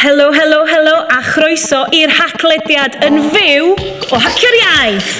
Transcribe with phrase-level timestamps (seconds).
[0.00, 3.72] Helo, helo, helo, a chroeso i'r haclediad yn fyw
[4.14, 5.10] o Hacio'r Iaith.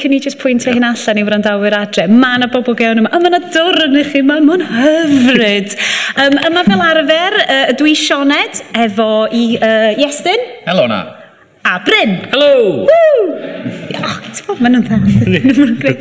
[0.00, 0.78] licen ni just pwyntio yeah.
[0.78, 2.06] hyn allan i wrandawyr adre.
[2.08, 5.76] Mae yna bobl gewn yma, a mae yna dwr yn chi, mae ma hyfryd.
[6.16, 10.46] um, yma fel arfer, uh, dwi Sioned, efo i uh, Iestyn.
[10.66, 11.02] Helo na.
[11.68, 12.16] A Bryn.
[12.32, 12.86] Helo.
[12.88, 13.09] Woo!
[14.60, 15.94] Mae'n nhw'n dda.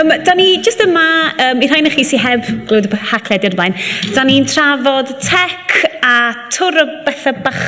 [0.00, 1.06] um, da ni just yma,
[1.46, 3.76] um, i rhain i chi sydd heb glywed y haclediad blaen,
[4.16, 6.16] da ni'n trafod tech a
[6.50, 7.64] twr o bethau bach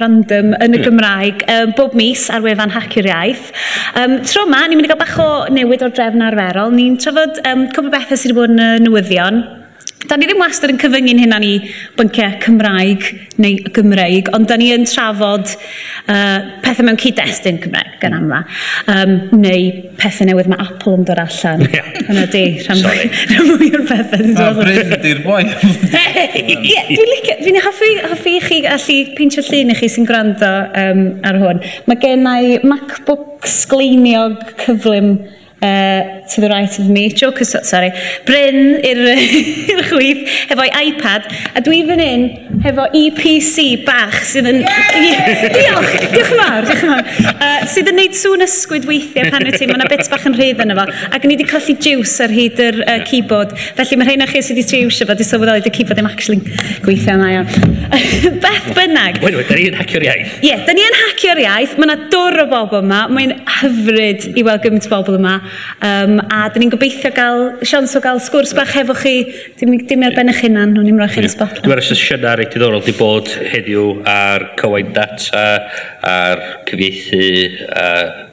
[0.00, 3.52] random yn y Gymraeg um, bob mis ar wefan Hacio'r Iaith.
[3.96, 6.74] Um, tro yma, ni'n mynd i gael bach o newid o'r drefn arferol.
[6.74, 9.40] Ni'n trafod um, cwbl bethau sydd wedi bod yn y newyddion,
[10.04, 11.54] da ni ddim wastad yn cyfyngu'n hynna ni
[11.96, 13.06] bynciau Cymraeg
[13.42, 18.20] neu Gymreig, ond da ni yn trafod uh, pethau mewn cyd-destun Cymraeg gan mm.
[18.20, 18.40] amla,
[18.92, 21.64] um, neu pethau newydd mae Apple yn dod allan.
[21.72, 21.88] Yeah.
[22.06, 24.28] Yna di, rhan mwy o'r pethau.
[24.36, 25.42] Mae Bryn di'r boi.
[26.42, 30.52] Ie, dwi'n licio, fi'n hoffi, hoffi i chi allu peintio llun i chi sy'n gwrando
[30.84, 31.64] um, ar hwn.
[31.88, 35.16] Mae gennau MacBook sgleiniog cyflym
[35.62, 37.90] uh, to the right of me, Joker, sorry,
[38.26, 39.00] Bryn i'r
[39.88, 42.24] chwith hefo'i iPad, a dwi fan hyn
[42.64, 44.60] hefo EPC bach sydd yn...
[44.60, 45.46] Yeah!
[45.54, 47.32] Diolch, diolch yn fawr, diolch yn fawr.
[47.32, 50.36] Uh, sydd yn neud sŵn ysgwyd weithiau pan wyt ti, mae yna bits bach yn
[50.36, 50.86] rhydd yna fo,
[51.16, 54.42] ac ni wedi colli juice ar hyd yr uh, keyboard, felly mae rhain o chi
[54.44, 56.42] sydd wedi triwsio fo, di sylweddoli y keyboard ddim actually
[56.84, 57.76] gweithio yna iawn.
[58.44, 59.22] Beth bynnag.
[59.24, 60.36] Wel, da ni yn hacio'r iaith.
[60.42, 64.30] Ie, yeah, da ni yn hacio'r iaith, mae yna dwr o bobl yma, mae'n hyfryd
[64.34, 65.36] i weld gymaint o bobl yma,
[65.86, 69.14] Um, a dyn ni'n gobeithio gael sians o gael sgwrs bach efo chi,
[69.60, 71.62] dim, dim ar ben eich hunan, nhw'n i'n rhoi chi'n spot.
[71.62, 75.46] Dwi'n meddwl sesiynau reit diddorol di bod heddiw ar cywain data,
[76.06, 77.24] ar cyfieithu,
[77.70, 78.25] uh,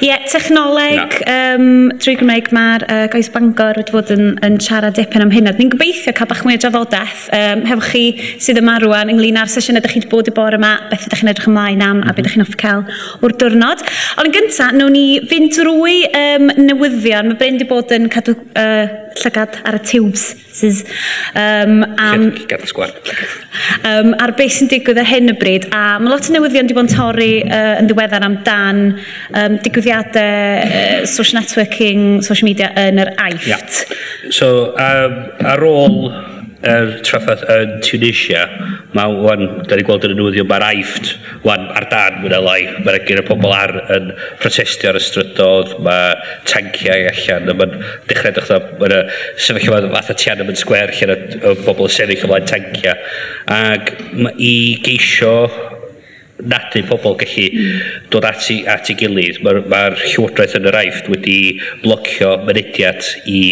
[0.00, 1.54] Ie, yeah, technoleg yeah.
[1.56, 5.54] um, drwy Gymraeg mae'r uh, gais Bangor wedi bod yn, yn siarad dipyn am hynna.
[5.58, 8.04] Ni'n gobeithio cael bach mwy o drafodaeth um, hefo chi
[8.42, 11.22] sydd yma rwan ynglyn â'r sesiynau ydych chi wedi bod y bore yma, beth ydych
[11.22, 12.10] chi'n edrych ymlaen am mm -hmm.
[12.10, 12.24] a beth mhm.
[12.24, 12.84] ydych chi'n offi cael
[13.22, 13.84] o'r diwrnod.
[14.18, 17.32] Ond yn gyntaf, nawn ni fynd drwy um, newyddion.
[17.32, 18.86] Mae Bryn wedi bod yn cadw uh,
[19.22, 20.28] llygad ar y tubes.
[20.58, 20.84] tiwbs
[21.34, 22.28] um, am...
[22.34, 22.92] Llygad y sgwar.
[23.86, 25.68] um, ar beth sy'n digwydd ar hyn y bryd.
[25.74, 31.06] A mae lot o newyddion wedi bod yn torri uh, yn ddiweddar amdan um, digwyddiadau
[31.06, 33.84] social networking, social media yn yr AIFT.
[33.86, 34.34] Yeah.
[34.34, 36.02] So, um, ar ôl
[36.66, 38.40] er traffaeth yn Tunisia,
[38.96, 41.12] mae wan, da ni gweld yn y newyddion, mae'r aifft,
[41.46, 44.10] wan, ar dan mwyn lai, mae'n gyda pobl ar yn
[44.42, 46.16] protestio ar y strydodd, mae
[46.50, 47.76] tanciau allan, a mae'n
[48.10, 49.14] dechrau edrych na, mae'n
[49.46, 53.08] sefyllfa fath o tian yn sgwer, lle y bobl yn sefyll ymlaen tanciau.
[53.54, 53.94] Ac
[54.34, 55.36] i geisio
[56.38, 57.46] nadu pobl gallu
[58.12, 59.40] dod at, i, at i gilydd.
[59.44, 61.38] Mae'r ma, r, ma r Llywodraeth yn yr Aifft wedi
[61.82, 63.42] blocio mynediad i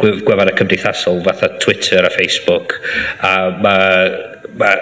[0.00, 2.78] gwefan y cymdeithasol fatha Twitter a Facebook
[3.24, 3.34] a
[3.64, 4.08] mae
[4.60, 4.74] ma,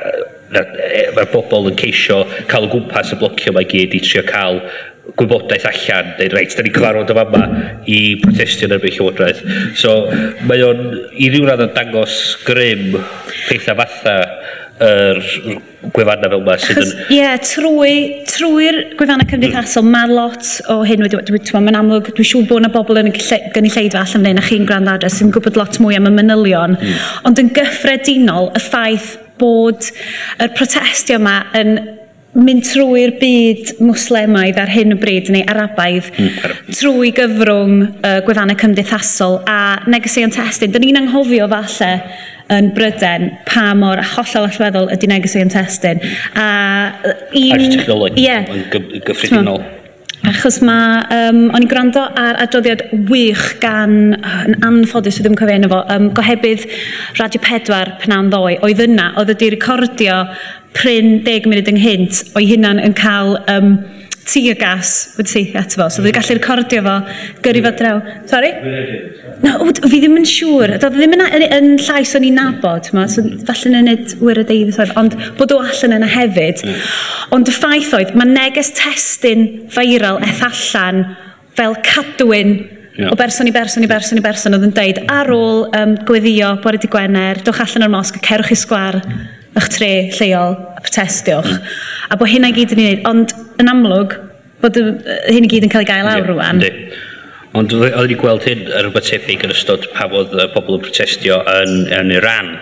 [0.52, 4.62] mae bobl yn ceisio cael o gwmpas y blocio mae gyd i trio cael
[5.18, 9.40] gwybodaeth allan, dweud, reit, da ni'n cyfarfod yma yma i protestio yn erbyn Llywodraeth.
[9.78, 9.96] So,
[10.46, 10.84] mae o'n
[11.18, 12.14] i ryw radd yn dangos
[12.46, 12.94] grym
[13.48, 14.16] pethau fatha
[14.82, 15.20] yr
[15.92, 16.92] gwefannau fel yma sydd yn...
[17.08, 17.94] Ie, yeah, trwy,
[18.30, 19.94] trwy'r gwefanna cymdeithasol, mm.
[19.94, 21.18] mae lot o hyn wedi...
[21.18, 24.46] Dwi'n dwi, dwi, amlwg, dwi'n siŵr bod yna bobl yn gynulleidfa allan fan hyn a
[24.46, 27.02] chi'n gwrando adres sy'n gwybod lot mwy am y manylion, mm.
[27.28, 29.90] ond yn gyffredinol y ffaith bod
[30.38, 31.76] y protestio yma yn
[32.32, 38.56] mynd trwy'r byd muslemaidd ar hyn o bryd neu arabaidd hmm, trwy gyfrwng uh, gwefannau
[38.60, 40.72] cymdeithasol a negeseuon testyn.
[40.72, 41.90] Dyna ni'n anghofio falle
[42.52, 46.02] yn Bryden pa mor hollol allweddol ydy neges i'n testyn.
[46.34, 46.48] A
[47.04, 47.54] un...
[47.54, 48.66] Ar technolog yeah, yn
[49.06, 49.62] gyffredinol.
[50.22, 54.14] Achos mae, um, o'n i'n gwrando ar adroddiad wych gan,
[54.46, 56.68] yn anffodus o ddim cofio enw fo, um, gohebydd
[57.18, 60.20] Radio 4 Pnawn Ddoe, oedd yna, oedd ydi recordio
[60.78, 63.74] pryn 10 munud ynghynt o'i hunan yn cael um,
[64.28, 65.88] tear gas wedi seithi ato fo.
[65.90, 66.96] So dwi'n e gallu recordio fo,
[67.44, 68.02] gyrru fo draw.
[68.30, 68.52] Sorry?
[69.42, 69.56] No,
[69.90, 70.76] fi ddim yn siŵr.
[70.82, 72.90] Doedd ddim yn, yn, yn llais o'n i'n nabod.
[72.96, 73.06] Ma.
[73.10, 76.62] So, falle yn nid wir y deud, ond bod o allan yna hefyd.
[77.34, 81.04] Ond y ffaith oedd, mae neges testyn viral eth allan
[81.58, 82.56] fel cadwyn
[82.92, 83.08] Yeah.
[83.08, 86.50] o berson i berson i berson i berson oedd yn deud ar ôl um, gweddio
[86.60, 89.22] bore di Gwener, dwch allan o'r mosg, cerwch i sgwar, mm
[89.58, 91.54] eich tre lleol a protestiwch.
[92.10, 93.06] A bod hynna i gyd yn ei wneud.
[93.10, 94.18] Ond yn amlwg,
[94.62, 96.62] bod hyn i gyd yn cael ei gael lawr rwan.
[97.58, 100.84] Ond oedd wedi gweld hyn yn rhywbeth tebyg yn ystod pa fod y pobl yn
[100.86, 102.54] protestio yn, yn Iran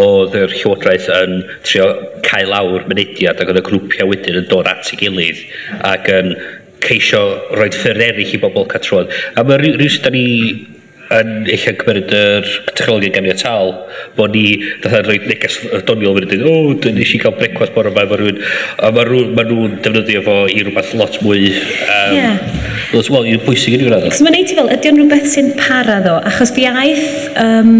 [0.00, 1.90] oedd yr llywodraeth yn trio
[2.24, 5.42] cael lawr mynediad ac oedd y grwpiau wedyn yn dod at ei gilydd
[5.84, 6.32] ac yn
[6.82, 7.20] ceisio
[7.52, 9.10] rhoi ffyrdd eraill i bobl cael.
[9.36, 10.24] A mae rhyw, rhyw sydd ni
[11.12, 13.72] yn eich cymryd yr technologi ganiatal,
[14.16, 14.44] bod ni
[14.82, 15.58] fatha rhoi neges
[15.88, 18.40] doniol fyny, o, dyn nes i cael brecwast bore yma mae rhywun,
[18.78, 21.50] a mae rhywun, ma nhw'n defnyddio fo i rhywbeth lot mwy...
[21.88, 22.38] Um, yeah.
[22.92, 24.08] Lot, well, yw'n bwysig yn rhywbeth.
[24.14, 27.12] Cos mae'n neud i fel, ydy o'n rhywbeth sy'n para ddo, achos fi aeth...
[27.42, 27.76] Um,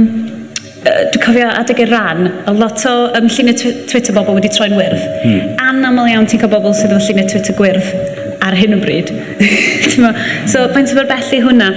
[0.82, 3.54] dwi'n cofio adeg y ran, a lot o um, lluniau
[3.86, 5.04] Twitter bobl wedi troi'n wyrdd.
[5.22, 5.52] Hmm.
[5.62, 9.12] Anaml iawn ti'n cael bobl sydd efo lluniau Twitter gwyrdd ar hyn o bryd.
[10.52, 11.70] so, faint o felbellu hwnna.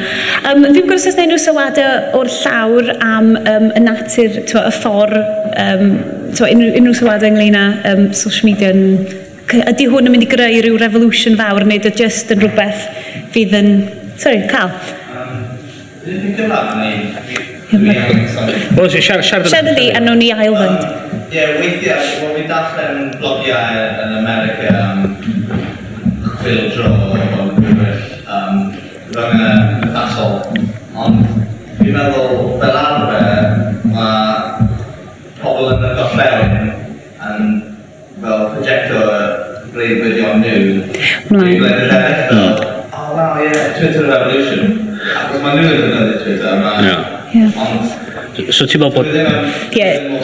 [0.49, 5.17] Um, fi'n gwrs os nhw sylwadau o'r llawr am um, y natur, twa, y ffordd,
[5.65, 5.93] um,
[6.35, 8.83] twa, unrhyw, unrhyw sylwadau ynglyn â um, social media yn...
[9.45, 12.87] Ydy hwn yn mynd i greu rhyw revolution fawr neu ydy just yn rhywbeth
[13.35, 13.73] fydd yn...
[14.17, 14.73] Sorry, Cal.
[16.05, 17.43] Dwi'n gyflaf neu...
[17.75, 20.83] Wel, siarad yn di, a nhw'n i ailfynd.
[21.33, 25.14] Ie, weithiau, wel, fi'n darllen blogiau yn America am
[26.45, 27.95] bit dro drum o'n.
[28.29, 28.57] Um,
[29.15, 30.35] rhwng y athol.
[30.95, 31.25] Ond
[31.79, 33.55] fi'n meddwl fel arfer
[33.89, 34.67] mae
[35.41, 37.49] pobl yn y gorllewin yn
[38.21, 38.53] fel hmm.
[38.53, 39.19] projecto y
[39.73, 40.85] breuddwydion wedion nhw.
[41.31, 42.63] Dwi'n gwleid yn fel,
[42.93, 44.79] oh wow, yeah, Twitter Revolution.
[45.17, 46.79] Ac mae nhw yn defnyddio Twitter yma.
[46.85, 47.61] Yeah.
[47.65, 48.03] Ond
[48.35, 49.07] So ti'n meddwl bod...
[49.75, 50.17] Yeah.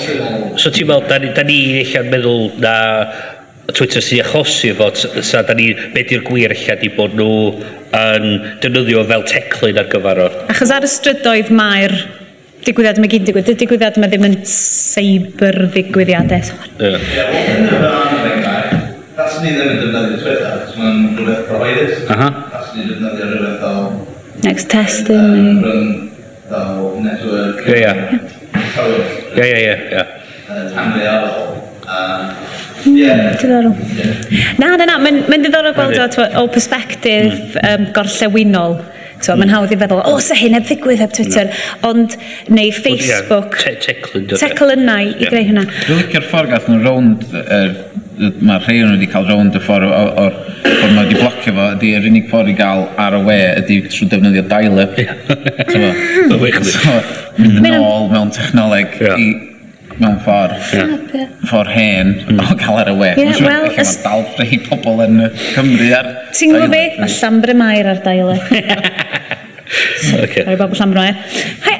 [0.59, 2.73] So ti'n meddwl, da, da ni eich meddwl na
[3.75, 7.35] Twitter sy'n achosi fo, sa da ni, be di'r gwir lle di bod nhw
[7.97, 8.25] yn
[8.63, 10.27] defnyddio fel teclyn ar gyfer o.
[10.53, 11.95] Achos ar y strydoedd mae'r
[12.65, 16.41] digwyddiad yma gyd digwydd, digwyddiad yma ddim yn cyber ddigwyddiadau.
[16.79, 17.01] Yeah.
[19.17, 21.91] Tas ni ddim yn defnyddio Twitter, achos mae'n rhywbeth provided.
[22.15, 22.29] Aha.
[22.53, 23.81] Tas ni defnyddio rhywbeth fel...
[24.41, 25.61] Next testing.
[26.49, 27.65] Fel network.
[27.67, 27.93] Ie, ie.
[29.35, 29.75] Ie, ie, ie.
[29.91, 30.05] ie.
[31.07, 32.40] arall.
[32.85, 33.35] Yeah.
[33.41, 33.75] Diddorol.
[34.61, 38.79] Na, na, na, mae'n ma ddiddorol gweld o, o perspektif um, gorllewinol.
[39.21, 39.35] So.
[39.37, 41.51] Mae'n hawdd i feddwl, o, sa hyn heb ddigwydd heb Twitter,
[41.85, 42.15] ond
[42.49, 43.53] neu Facebook.
[43.61, 45.29] Well, yeah, te Tecl yna i yeah.
[45.29, 45.65] greu hynna.
[45.85, 47.75] Dwi'n licio'r ffordd gath nhw rownd, er,
[48.41, 51.93] mae rhai nhw wedi cael rownd y ffordd o'r ffordd mae wedi blocio fo, ydy
[51.99, 54.97] yr unig ffordd i gael ar y we ydy trwy defnyddio dial-up.
[54.97, 56.65] Yeah.
[56.65, 56.97] so,
[57.41, 59.21] mynd yn ôl mewn technoleg yeah.
[59.21, 59.50] i
[60.01, 61.29] mewn ffordd yeah.
[61.49, 62.41] ffordd hen mm.
[62.41, 63.11] o gael ar y we.
[63.19, 65.21] Yeah, well, Lle mae dal rhai pobl yn
[65.53, 66.83] Cymru ar Ti'n gwybod be?
[67.01, 68.37] Mae Llambre Mair ar daile.
[70.23, 70.45] okay.
[70.45, 71.15] Ar bobl Llambre Mair.
[71.67, 71.77] Hai!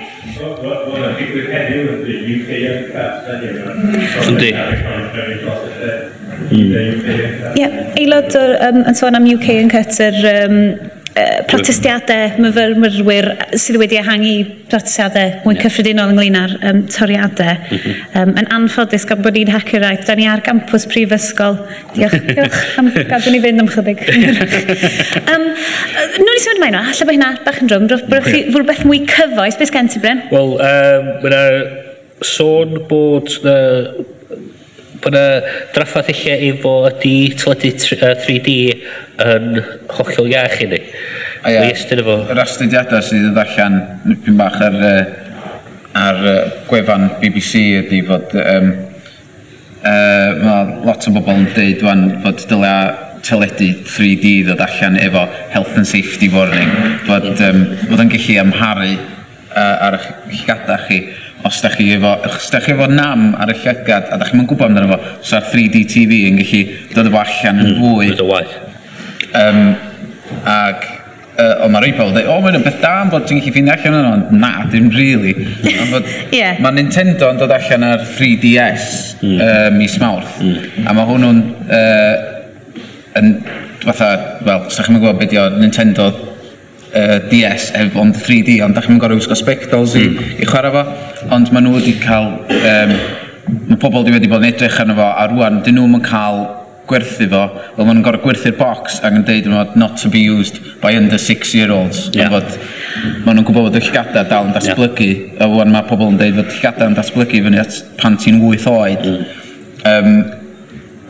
[4.28, 4.52] Yndi.
[6.52, 7.68] Ie,
[8.00, 10.58] aelod o'r, um, yn sôn am UK yn cyt yr um,
[11.50, 13.26] protestiadau myfyrwyr
[13.60, 15.64] sydd wedi ehangu protestiadau mwy yeah.
[15.66, 17.58] cyffredinol ynglyn â'r um, toriadau.
[18.16, 21.60] Um, yn anffodus gan bod ni'n hacker da ni ar gampus prifysgol.
[21.98, 24.06] Diolch, diolch am gadw ni fynd am chydig.
[25.26, 25.48] um,
[26.22, 29.04] Nw'n i sôn mae hynna, allai bod hynna bach yn drwm, brwch chi rhywbeth mwy
[29.12, 30.24] cyfoes, beth gen ti Bryn?
[30.32, 31.62] Wel, um, mae
[32.24, 33.58] sôn bod na
[35.02, 35.26] bod y
[35.76, 38.56] draffaeth eich efo ydy teledu uh, 3D
[39.26, 39.60] yn
[39.96, 40.82] hollol iach i ni.
[41.42, 42.20] A ia, efo...
[42.30, 44.80] yr astudiadau sydd yn ddallan nipyn bach ar,
[45.98, 46.24] ar
[46.70, 48.74] gwefan BBC ydy fod um,
[49.82, 52.76] uh, mae lot o bobl yn dweud wan fod dylia
[53.26, 56.72] teledu 3D ddod allan efo health and safety warning
[57.08, 61.02] fod, um, fod yn gallu amharu uh, ar eich gadau chi
[61.44, 64.48] os da chi efo, os da chi efo nam ar y llygad, a da chi'n
[64.48, 66.64] gwybod amdano fo, os ar 3D TV yn gallu
[66.96, 68.10] dod efo allan yn hmm, fwy.
[68.14, 68.58] Mm, waith.
[69.42, 69.62] Um,
[70.52, 70.88] ag,
[71.36, 73.76] uh, ond mae rhai pobl dweud, o, mae'n beth da am bod ti'n gallu ffeindio
[73.78, 75.36] allan yno, ond na, dim really.
[76.36, 76.60] yeah.
[76.62, 78.90] Mae Nintendo yn dod allan ar 3DS
[79.22, 79.38] mm.
[79.38, 80.84] uh, mis mawrth, mm.
[80.86, 82.28] a mae hwnnw'n uh,
[83.22, 83.34] yn,
[83.86, 84.12] fatha,
[84.46, 86.12] wel, os da chi'n gwybod beth o Nintendo
[86.94, 90.32] uh, DS ef, ond 3D, ond da chi'n gorau wisgo spectols i, mm.
[90.44, 90.86] i chwarae fo,
[91.36, 92.96] ond maen nhw wedi cael, um,
[93.70, 96.44] mae pobl wedi wedi bod yn edrych arno fo, a rwan, dyn nhw'n cael
[96.92, 97.44] gwerthu fo,
[97.78, 100.92] fel maen nhw'n gorau gwerthu'r box ac yn deud fod not to be used by
[100.98, 102.10] under six year olds.
[102.16, 102.32] Yeah.
[102.34, 102.50] Bod,
[103.26, 105.46] maen nhw'n gwybod bod y llygadau dal yn datblygu, yeah.
[105.46, 108.70] a wan mae pobl yn deud fod llygadau yn datblygu fyny at pan ti'n 8
[108.74, 109.08] oed.
[109.08, 109.26] Mm.
[109.92, 110.14] Um,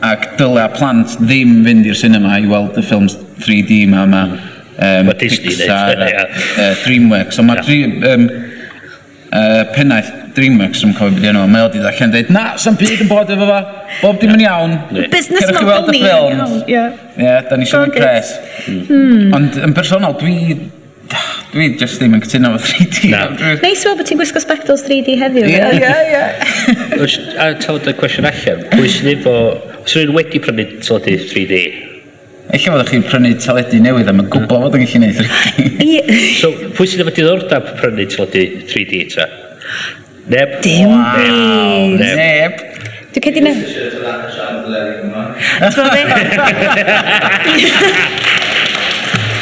[0.02, 4.06] ac dylai plant ddim fynd i'r cinema i weld y ffilms 3D yma.
[4.06, 4.51] Mm
[4.82, 6.24] um, What Disney Pixar, yeah.
[6.58, 7.38] uh, DreamWorks.
[7.38, 7.66] So mae yeah.
[7.66, 8.26] dream, um,
[9.32, 13.04] uh, pennaeth DreamWorks yn cofio beth yno, mae o di ddechrau'n dweud, na, sa'n byd
[13.04, 13.58] yn bod efo fa,
[14.00, 14.76] bob dim yn iawn.
[15.12, 16.54] Business model weld y ffilm.
[16.68, 18.36] Ie, da ni siarad pres.
[18.68, 19.34] Hmm.
[19.38, 20.70] Ond yn personol, dwi...
[21.52, 23.10] Dwi just ddim yn cytuno efo 3D.
[23.12, 23.26] Na.
[23.60, 25.44] Neis fel bod ti'n gwisgo spectols 3D heddiw.
[25.44, 27.08] Ie, ie, ie.
[27.36, 29.36] A tawd y cwestiwn allan, pwy sy'n efo...
[29.82, 31.60] Os yw'n wedi prynu teledu 3D,
[32.52, 36.18] Eich fod chi'n prynu teledu newydd am y gwybod fod yn gallu gwneud 3D.
[36.36, 39.24] So, pwy sydd efo diddordeb prynu teledu 3D ta?
[40.34, 40.58] Neb?
[40.66, 40.92] Dim.
[40.92, 41.96] Neb.
[42.02, 42.16] Neb.
[42.20, 42.60] Neb.
[43.14, 43.58] Dwi'n cedi neb.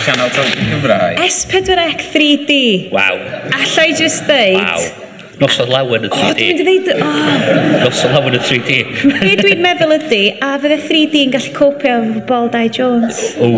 [0.07, 1.21] Sianel Tawb Cymraeg.
[1.27, 1.71] S4C
[2.15, 2.63] 3D.
[2.95, 3.17] Waw.
[3.59, 4.63] Alla i just ddeud...
[4.63, 5.10] Waw.
[5.41, 6.21] Noson lawen yn 3D.
[6.21, 6.89] O, dwi'n mynd i ddeud...
[7.01, 7.81] Oh.
[7.81, 8.75] Noson lawen y 3D.
[9.23, 13.23] Be dwi'n meddwl ydy, a fydde 3D yn gallu copio efo Ball Dai Jones.
[13.41, 13.49] O,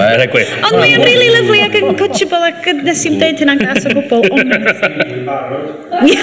[0.00, 0.42] er e gwe.
[0.66, 3.94] Ond mae'n really lovely ac yn coachable ac yn nes i'n deud hynna'n gas o
[3.94, 4.26] gwbl.
[6.10, 6.18] Ie,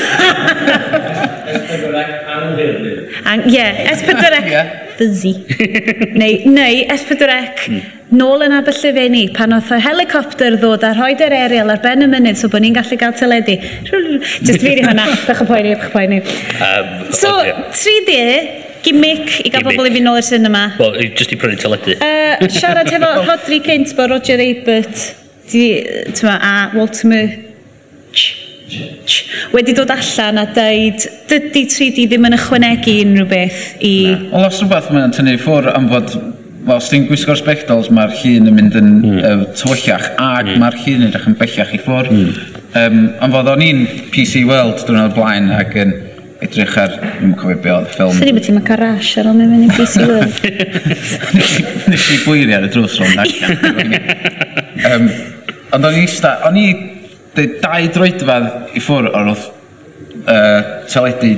[3.40, 3.48] S4C.
[3.48, 5.34] Ie, S4C fuzzy.
[6.22, 7.82] neu, neu S4C, mm.
[8.20, 12.10] nôl yn Aberllifenni, pan oedd y helicopter ddod a rhoi yr aerial ar ben y
[12.12, 13.58] mynydd so bod ni'n gallu gael teledu.
[14.46, 16.20] Just fi di hwnna, bych y poeni, bych y poeni.
[16.58, 17.64] Um, so, yeah.
[17.82, 18.20] 3D,
[18.86, 20.68] gimmick i gael bobl i fi nôl i'r cinema.
[20.82, 21.98] Wel, just i prynu teledu.
[21.98, 25.08] Uh, siarad hefo Rodri Cynt bo Roger Ebert,
[25.52, 25.66] di,
[26.28, 28.41] ma, a Walter Murch
[29.56, 33.96] wedi dod allan a dweud, dydy 3D ddim yn ychwanegu unrhyw beth i...
[34.32, 36.16] Wel, os rhywbeth mae'n tynnu ffwr am fod
[36.62, 39.16] Wel, os ti'n gwisgo'r spectols, mae'r llun yn mynd yn mm.
[39.26, 40.60] uh, tywyllach, ac mm.
[40.62, 42.10] mae'r llun yn edrych yn bellach i ffwr.
[42.14, 42.36] Mm.
[42.78, 43.82] Um, am fod o'n i'n
[44.14, 45.96] PC World dwi'n blaen ac yn
[46.46, 48.14] edrych ar, ddim yn cofio be oedd ffilm.
[48.14, 50.38] Swn i beth ti'n mynd carash ar ôl mewn mynd i PC World.
[51.96, 53.98] Nes i bwyri ar y drws rhwng allan.
[54.92, 55.12] um,
[55.78, 56.08] ond o'n i,
[56.46, 56.68] o'n i
[57.38, 59.48] dau droedfedd i ffwr o'r wrth
[60.26, 61.36] uh, teledu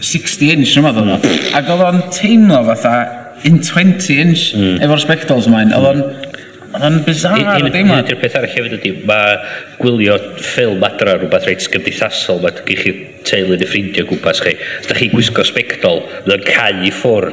[0.00, 1.54] 60 inch yma ddod mm.
[1.58, 2.96] ac oedd o'n teimlo fatha
[3.48, 4.82] in 20 inch mm.
[4.84, 6.04] efo'r spectols ymlaen oedd o'n
[6.70, 8.06] Oedd o'n bizarr o deimlad.
[8.06, 9.32] Un o'r peth arall hefyd ydy, mae
[9.80, 12.92] gwylio ffilm adra rhywbeth reit gymdeithasol, mae gwych chi
[13.26, 14.52] teulu neu ffrindiau gwmpas chi.
[14.78, 17.26] Os da chi gwisgo spectol, mae o'n cael i ffwr.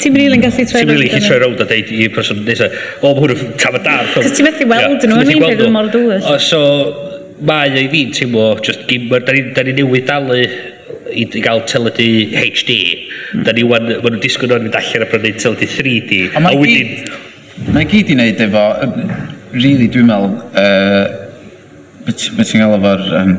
[0.00, 0.94] Ti'n rili'n gallu troi rownd.
[0.94, 3.82] Ti'n rili'n gallu troi rownd a deud i person nesaf, o, mae hwnnw tam y
[3.84, 4.08] dar.
[4.14, 6.24] Cos ti'n methu weld nhw, yn un peth mor dŵr.
[6.48, 6.62] So,
[7.42, 11.42] mae o i fi'n teimlo just gamer, da ni, da ni newydd dalu i, i
[11.42, 12.78] gael teledu HD.
[13.34, 13.44] Mm.
[13.46, 16.20] Da ni wan, ma nhw'n disgwyl nhw'n mynd allan a prynu teledu 3D.
[16.34, 16.94] A, mae a wedyn...
[17.74, 18.64] Mae gyd i wneud efo,
[19.54, 21.04] really dwi'n meddwl, uh,
[22.06, 23.36] beth ti'n gael efo'r um,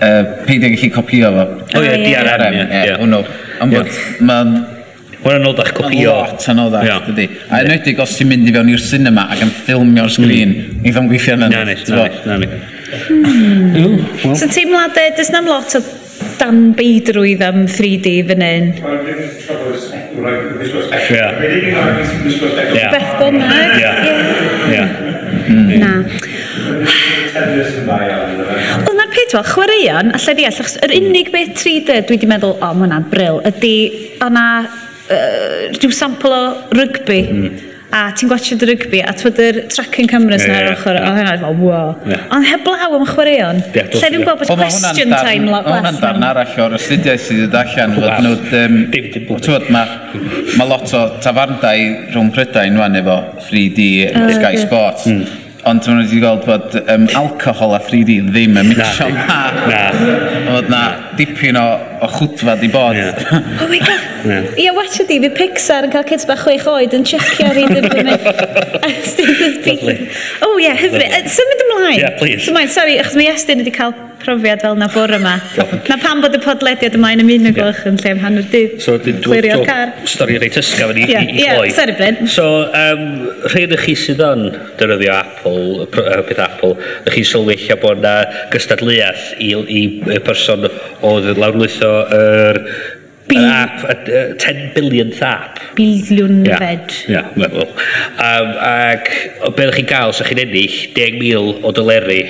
[0.00, 1.46] uh, peidio gallu copio fo.
[1.80, 2.60] O ie, DRM.
[2.66, 3.22] Ie, hwnnw.
[3.64, 3.96] Ond bod,
[4.28, 4.54] mae'n
[5.20, 5.90] Mae'n anoddach gofio.
[5.90, 7.08] Mae'n lot anoddach, yeah.
[7.10, 7.26] dydy.
[7.52, 10.84] A enwedig os ti'n mynd i fewn i'r cinema ac yn ffilmio'r sgrin, mm.
[10.84, 11.50] i ddim gweithio yna.
[11.52, 11.76] Na ni,
[12.24, 12.52] na ni.
[12.90, 14.34] Hmm.
[14.34, 15.82] So teimladau, does nam lot o
[16.40, 18.70] dan beidrwydd am 3D fan hyn.
[22.94, 23.76] Beth bynnag.
[24.72, 24.84] Ie.
[25.80, 25.94] Na.
[27.30, 32.56] Wel, na'r peth fel, chwaraeon, allai ddeall, achos yr unig beth 3D dwi wedi meddwl,
[32.56, 33.74] o, mae hwnna'n bryl, ydy,
[34.24, 34.46] o'na
[35.10, 36.44] uh, rhyw sampl o
[36.76, 37.20] rygbi.
[37.34, 37.66] Mm.
[37.90, 41.08] A ti'n gwachio dy rygbi, a twyd yr tracking cameras yeah, na'r ochr, yeah.
[41.10, 41.88] a fel, wow.
[42.06, 42.28] Yeah.
[42.36, 43.58] Ond heblaw am chwaraeon.
[43.74, 45.80] Yeah, Lle fi'n gweld bod question time lot less.
[45.80, 50.22] hwnna'n darn arall o'r astudiau sydd wedi allan, fod nhw, twyd, mae
[50.54, 53.92] ma lot o tafarndau rhwng Prydain rwan efo 3D,
[54.38, 55.10] Sky Sports.
[55.68, 59.38] Ond dwi'n wedi gweld bod um, alcohol a 3D ddim yn mixio na.
[59.68, 59.80] Na.
[60.54, 60.80] Oedd na
[61.18, 61.64] dipyn o,
[62.00, 62.96] o chwtfa di bod.
[62.96, 63.60] Yeah.
[63.60, 64.06] Oh my god.
[64.24, 64.48] Yeah.
[64.64, 67.74] Ia, watch ydi, fi Pixar yn cael kids bach chwech oed yn checio ar un
[67.76, 68.08] dyfrwm.
[70.40, 71.28] O oh, ie, hyfryd.
[71.36, 71.98] Symud ymlaen.
[71.98, 72.46] Yeah, please.
[72.48, 75.34] Symud, sorry, achos mae Estyn wedi cael profiad fel na bore yma.
[75.88, 78.76] na pam bod y podlediad yma yn ymuno gwelwch yn lle am hanner dydd.
[78.84, 79.94] So, dwi'n dwi'n car.
[80.10, 82.22] Stori reit ysgaf yn i, yeah, i, i yeah, sorry, Bryn.
[82.30, 82.46] So,
[82.76, 83.04] um,
[83.54, 84.46] rhaid chi sydd yn
[84.80, 86.76] dyryddio Apple, uh, peth Apple,
[87.08, 88.14] ych chi'n sylwi bod na
[88.54, 89.82] gystadleuaeth i, i,
[90.16, 92.64] i person oedd yn lawrlwytho yr er,
[93.30, 95.60] Bil app, a, a, 10 billion app.
[95.76, 96.58] Biliwn yeah.
[96.58, 96.94] fed.
[97.06, 97.60] Ia, yeah,
[98.26, 99.10] um, ac
[99.46, 102.24] o beth chi'n gael, sa chi'n ennill 10,000 o doleri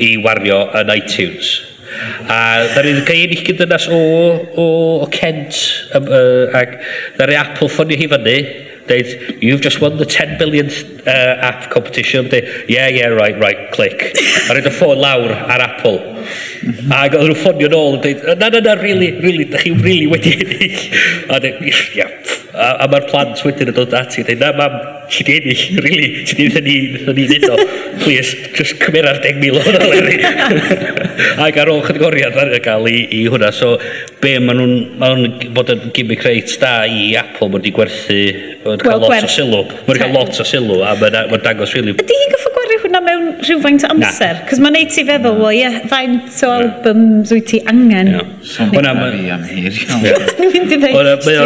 [0.00, 1.58] i wario yn iTunes.
[2.30, 2.40] A
[2.74, 4.00] da ni'n cael unig gymdynas o,
[4.54, 4.66] o,
[5.02, 5.58] o Kent
[5.98, 6.76] um, uh, ac
[7.16, 8.36] dda ni Apple ffonio hi fyny
[8.90, 12.28] deud, you've just won the 10 billionth uh, app competition.
[12.28, 14.02] Deud, yeah, yeah, right, right, click.
[14.50, 15.98] a roed y ffôn lawr ar Apple.
[16.90, 20.10] a oedden nhw ffonio nôl yn deud, na, na, na, really, really, da chi really
[20.10, 20.78] wedi ennill.
[21.30, 24.74] a deud, yeah, A, a mae'r plant wedyn yn dod ati a dweud, na mam,
[25.10, 26.74] chi di ennill, really, ti di ni,
[27.16, 27.56] ni ddyn o,
[28.02, 30.18] please, just cymer ar 10,000 o hwnna, Larry.
[31.46, 33.72] Ac ar ôl chydgoriad ar y gael i, i hwnna, so
[34.20, 38.20] be maen nhw'n, maen nhw'n bod yn gimmick reit da i Apple, maen nhw'n gwerthu,
[38.66, 41.74] maen cael cael lot o sylw, maen cael lot o sylw, a maen ma dangos
[41.78, 41.96] really...
[41.96, 42.54] Ydy hi'n gyffo
[42.90, 44.40] hwnna mewn rhywfaint o amser?
[44.48, 48.12] Cos mae'n neud ti feddwl, wel, ie, faint o albums wyt ti angen.
[48.74, 49.78] Hwna fi am hir.
[50.96, 51.36] Hwna, mae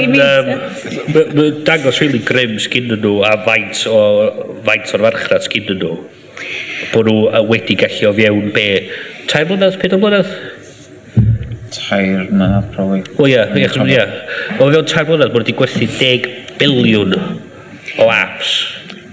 [1.45, 4.01] o'n dangos really grim sgyn nhw a faint o
[4.65, 5.95] faint o'r farchnad sgyn nhw.
[6.95, 8.69] Bod nhw wedi gallu o fiewn be?
[9.29, 10.33] Tair blynedd, peder blynedd?
[11.75, 13.03] tair na, probably.
[13.19, 14.05] O ie, ia, ia.
[14.61, 17.19] O fewn tair blynedd, bod wedi gwerthu 10 biliwn
[18.01, 18.55] o apps.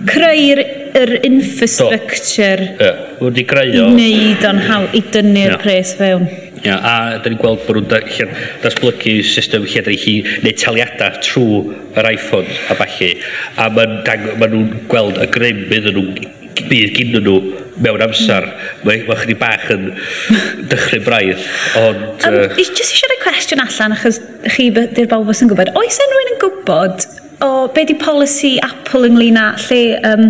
[0.08, 0.62] Creu'r
[0.98, 3.04] yr infrastructure yeah.
[3.22, 3.90] wedi greu o.
[3.92, 5.62] Wneud o'n hawl, i dynnu'r yeah.
[5.62, 6.28] pres fewn.
[6.62, 11.62] Ia, a da ni'n gweld bod nhw'n datblygu system lle da chi neud taliadau trwy
[11.98, 13.16] yr iPhone a falle.
[13.58, 13.98] A maen
[14.38, 16.38] ma nhw'n gweld y grym bydd nhw'n
[16.70, 17.38] bydd gyn nhw
[17.82, 18.46] mewn amser.
[18.86, 19.90] Mae ma chdi bach yn
[20.72, 21.42] dychry braidd.
[21.82, 22.06] Ond...
[22.28, 24.22] Um, uh, just eisiau rhoi cwestiwn allan, achos
[24.54, 25.74] chi di'r os yn gwybod.
[25.82, 27.10] Oes enw yn gwybod
[27.42, 29.82] o be di polisi Apple ynglyn â lle
[30.12, 30.28] um,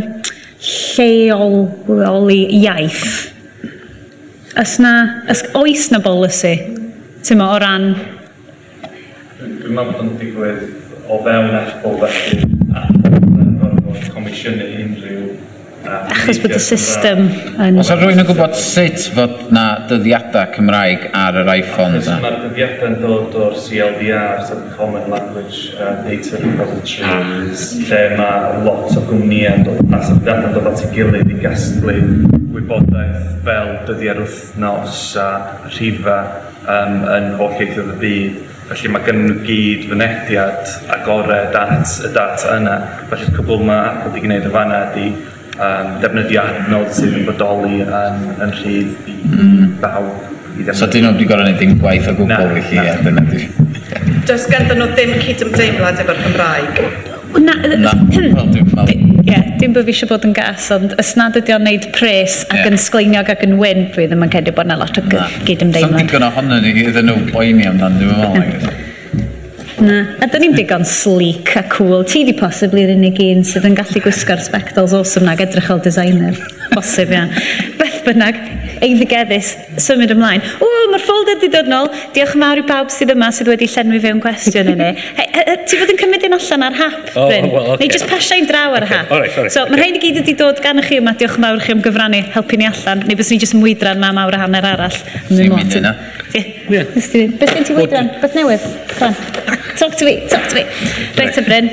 [0.62, 3.06] lleoli iaith.
[4.62, 4.94] Ys na,
[5.32, 6.54] ys, oes na bolisi,
[7.26, 7.94] ti'n ma, o ran...
[9.42, 10.66] Dwi'n meddwl bod yn digwydd
[11.10, 12.44] o fewn eich bod felly
[12.78, 12.84] a
[14.14, 14.68] comisiynu
[16.12, 17.24] Achos bod y system
[17.62, 17.80] yn...
[17.82, 22.18] Os ar rwy'n yn gwybod sut fod na dyddiadau Cymraeg ar yr iPhone da?
[22.24, 27.66] Mae'r dyddiadau yn dod o'r CLDR, sef Common Language uh, Data Repository, ah.
[27.90, 31.34] lle mae lot o gwmnïau yn dod at y dyddiadau yn dod at ei gilydd
[31.34, 31.98] i gasglu
[32.56, 35.28] wybodaeth fel dyddiad wythnos a
[35.72, 36.22] rhifa
[36.68, 38.40] um, yn holl ieithoedd y byd.
[38.72, 42.78] Felly mae gen nhw gyd fynediad agored at y data yna.
[43.12, 45.08] Felly'r cwbl mae Apple wedi gwneud y fanna ydy
[45.62, 49.78] um, defnyddio adnodd sydd yn bodoli yn, yn rhydd i mm.
[49.84, 50.28] bawb.
[50.76, 53.46] So dyn nhw wedi gorau gwneud dim gwaith o gwbl i chi ar dyna di?
[54.28, 56.84] Does ganddyn nhw ddim cydymdeimlad efo'r Gymraeg?
[57.42, 57.94] Na, na.
[58.12, 58.90] Hmm.
[59.24, 62.42] Ie, dim bod fi eisiau bod yn gas, ond os nad ydy o'n neud pres
[62.50, 62.70] ac yeah.
[62.74, 65.96] yn sgleiniog ac yn wyn, dwi ddim yn credu bod yna lot o gyd-ymdeimlad.
[65.96, 68.80] Sa'n digon ohono ni iddyn nhw boeni amdano, dwi'n meddwl.
[69.82, 72.04] Na, a da ni'n digon sleek a cool.
[72.06, 75.82] Ti di posibl i'r unig un sydd yn gallu gwisgo'r spectols awesome na edrych fel
[75.82, 76.38] designer.
[76.76, 77.24] Bosib, ia.
[77.80, 78.38] Beth bynnag,
[78.86, 80.44] eiddigeddus symud ymlaen.
[80.62, 81.90] O, mae'r ffolder di dod nôl.
[82.16, 84.90] Diolch yn fawr i bawb sydd yma sydd wedi llenwi fewn cwestiwn i ni.
[85.18, 87.50] Hey, ti fod yn cymryd un allan ar hap, oh, Bryn?
[87.52, 87.86] Well, okay.
[87.86, 88.96] Neu just pasio un draw ar okay.
[88.96, 89.12] hap.
[89.12, 89.56] All right, so, right.
[89.56, 91.16] So, rhaid i gyd wedi dod gan chi yma.
[91.20, 93.06] Diolch yn fawr chi am gyfrannu, helpu ni allan.
[93.08, 95.00] Neu bys ni jyst mwydran ma mawr a hanner arall.
[95.30, 95.96] Sim i dyna.
[96.34, 97.38] Bys ti'n
[97.78, 98.14] mwydran?
[98.24, 98.68] Beth newydd?
[99.82, 100.66] Talk to me, talk to me.
[101.18, 101.72] Reit y Bryn.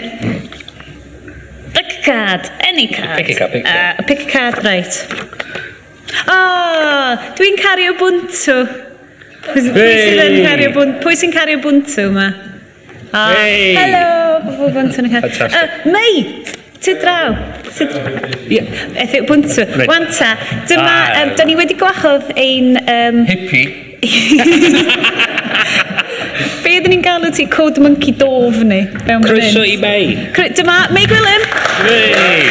[1.74, 3.16] Pick a card, any card.
[3.18, 3.52] Pick a card.
[3.52, 5.57] Pick a card, uh, pick a card right.
[6.28, 8.58] Oh, dwi'n cario bwntw.
[9.48, 11.00] Pwy sy'n yn cario bwntw?
[11.04, 12.28] Pwy sy'n cario bwntw yma?
[13.08, 13.74] Oh, hey.
[13.76, 14.06] Helo,
[14.46, 15.48] pobl bwntw yn cario.
[15.48, 16.12] Uh, mei!
[16.78, 17.34] Ty draw.
[17.68, 19.66] Effe, bwntw.
[19.90, 20.30] Wanta,
[20.70, 21.22] dyma, ah.
[21.24, 22.78] um, da ni wedi gwachodd ein...
[22.84, 23.66] Um, Hippie.
[26.62, 27.48] Be ydyn ni'n galw ti?
[27.50, 28.84] Code Monkey Dof ni?
[29.26, 30.14] Croeso i May.
[30.54, 31.42] Dyma, mei Gwilym.
[31.88, 32.46] May.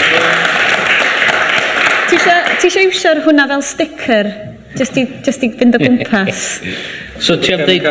[2.08, 4.30] Ti eisiau ti eisiau iwsio'r hwnna fel sticker?
[4.78, 6.46] Just i, just i fynd o gwmpas.
[7.26, 7.86] so ti am ddeud...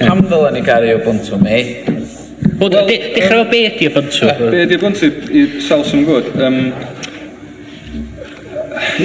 [0.00, 1.60] Pam ddylen ni gario Ubuntu mi?
[2.58, 4.28] Wel, dechrau o be ydi Ubuntu?
[4.50, 6.32] Be ydi Ubuntu i sawl sy'n gwybod?
[6.42, 6.58] Um,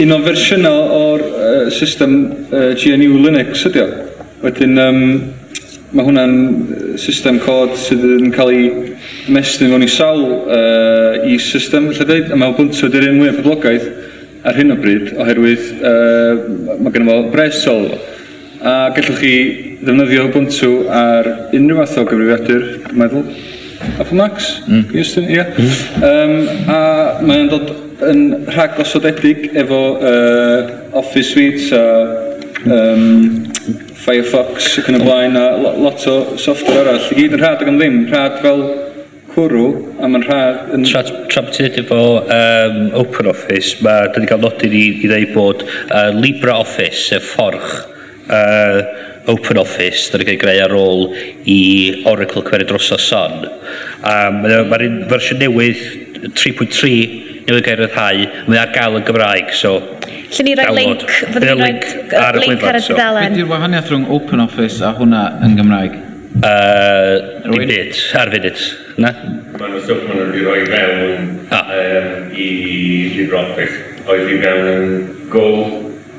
[0.03, 2.17] un o'n fersiynau o'r uh, system
[2.49, 3.89] uh, GNU Linux ydi o.
[4.43, 5.03] Wedyn, um,
[5.93, 8.63] mae hwnna'n system cod sydd yn cael ei
[9.31, 13.39] mestyn mewn i sawl uh, i system, lle dweud, a mae Ubuntu di'r un mwyaf
[13.39, 14.02] poblogaidd
[14.43, 16.43] ar hyn o bryd oherwydd uh,
[16.79, 17.99] mae gennym fo bres solvo.
[18.63, 19.35] A gallwch chi
[19.83, 23.25] ddefnyddio Ubuntu ar unrhyw fath o gyfrifiadur, dwi'n meddwl.
[23.99, 24.51] Apple Max?
[24.67, 24.85] Mm.
[24.93, 25.39] Houston, ie.
[25.39, 25.57] Yeah.
[25.57, 26.03] Mm.
[26.09, 26.79] Um, a
[27.23, 27.73] mae'n dod
[28.07, 31.83] yn rhag osodedig efo uh, Office Suites a
[32.67, 33.43] um,
[34.03, 37.05] Firefox ac yn y blaen a lot o software arall.
[37.11, 38.01] I gyd yn rhad ac yn ddim.
[38.11, 38.63] Rhad fel
[39.33, 39.63] cwrw,
[39.99, 40.59] a mae'n rhaid...
[40.75, 40.85] Yn...
[40.87, 45.09] Tra, tra bod ti'n edrych efo um, Open Office, mae ni gael nodyn i, i
[45.09, 47.73] ddweud bod uh, LibreOffice, y fforch,
[48.29, 48.79] uh,
[49.33, 51.05] Open Office, dyna gael greu ar ôl
[51.49, 51.59] i
[52.09, 53.45] Oracle cymeru dros o son.
[54.03, 55.83] Um, Mae'r un fersiwn newydd
[56.35, 56.93] 3.3
[57.47, 59.77] newydd gael ryddhau, mae ar gael yn Gymraeg, so
[60.33, 63.29] Lle ni roi link, fydden ni'n rhoi link ar y dalen.
[63.29, 66.01] Be di'r wahaniaeth rhwng Open Office a hwnna yn Gymraeg?
[66.41, 68.61] Uh, dim byd, ar funud.
[68.97, 69.11] Na?
[69.59, 71.69] Mae nhw stwff maen nhw wedi rhoi fewn ah.
[71.77, 72.47] um, i
[73.13, 73.75] Llyfr Office.
[74.09, 74.95] Oedd i fewn yn
[75.31, 75.45] Go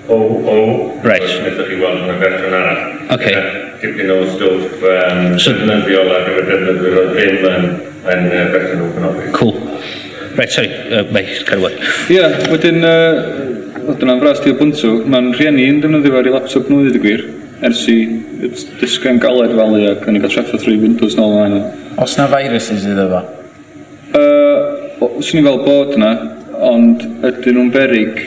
[0.07, 0.19] O
[0.55, 0.57] O.
[1.03, 1.27] Right.
[1.27, 2.83] Oedd wnaethon chi weld yn y fersiwn arall.
[3.17, 3.43] Okay.
[3.83, 7.71] Tipyn o stwff um, so, defnyddiol ar gyfer defnyddiol oedd ddim yn,
[8.15, 9.37] yn uh, fersiwn Open Office.
[9.37, 9.57] Cool.
[10.39, 11.77] Right, sorry, uh, mae carwad.
[12.13, 12.23] Ie,
[12.55, 16.71] wedyn, uh, oedd yna'n fras di o bwntw, mae'n rhieni yn defnyddio ar ei laptop
[16.71, 17.27] nhw, ddweud y gwir
[17.63, 17.97] ers i
[18.81, 21.61] disgyn galed fel i ac yn i'n gael traffaeth rhyw Windows nôl yna.
[22.03, 23.23] Os na viruses iddo fo?
[24.15, 26.13] Uh, swn i'n fel bod yna,
[26.71, 28.21] ond ydyn nhw'n berig.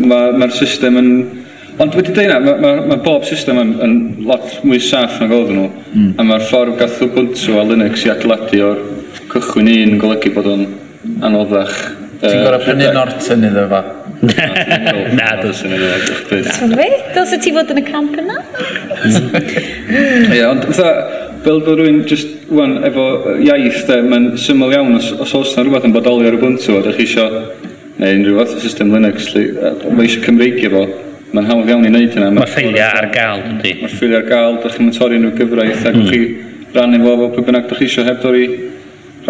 [0.00, 1.12] Mae'r ma, system yn...
[1.80, 3.94] Ond wedi dweud yna, mae ma, ma bob system yn, yn
[4.28, 5.68] lot mwy saff na oedd nhw.
[5.94, 6.10] Mm.
[6.20, 8.84] A mae'r ffordd gath Ubuntu a Linux i adeiladu o'r
[9.32, 10.66] cychwyn un yn golygu bod o'n
[11.24, 11.78] anoddach
[12.20, 13.80] Ti'n gorau prynu Norton iddo fo?
[15.16, 16.26] Na, dos yn edrych.
[16.28, 16.88] Ti'n fi?
[17.16, 18.36] Dos y ti fod yn y camp yna?
[19.00, 19.38] Mm.
[20.36, 20.90] Ie, ond fatha,
[21.46, 23.06] fel bod rhywun just, wan, efo
[23.40, 26.98] iaith, mae'n syml iawn os, os oes na rhywbeth yn bodoli ar Ubuntu, a ydych
[26.98, 27.26] chi isio,
[28.00, 30.82] neu unrhyw fath o system Linux, mae eisiau Cymreigio fo,
[31.32, 32.32] mae'n hawdd iawn i wneud hynna.
[32.36, 33.76] Mae'r ffeiliau ar gael, ydy.
[33.80, 36.10] Mae'r ffeiliau ar gael, ydych chi'n torri nhw gyfraith, ac mm.
[36.10, 38.44] chi rannu fo, fo pwy bynnag ydych chi eisiau heb dorri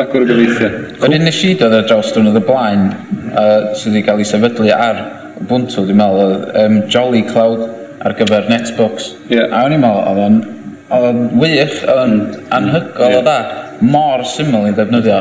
[0.00, 0.68] Rhagor o gyfeithio.
[0.96, 2.86] Yr un nes i dod ar draws dwrnod y blaen,
[3.34, 5.02] uh, sydd wedi cael ei sefydlu ar
[5.40, 7.62] Ubuntu, dwi'n meddwl, oedd um, Jolly Cloud
[8.04, 9.14] ar gyfer Netbox.
[9.32, 9.48] Yeah.
[9.52, 10.40] A o'n i'n meddwl, oedd o'n
[10.90, 12.16] oedd o'n wych, oedd o'n
[12.56, 13.20] anhygol yeah.
[13.20, 15.20] o dda, e, mor syml i ddefnyddio.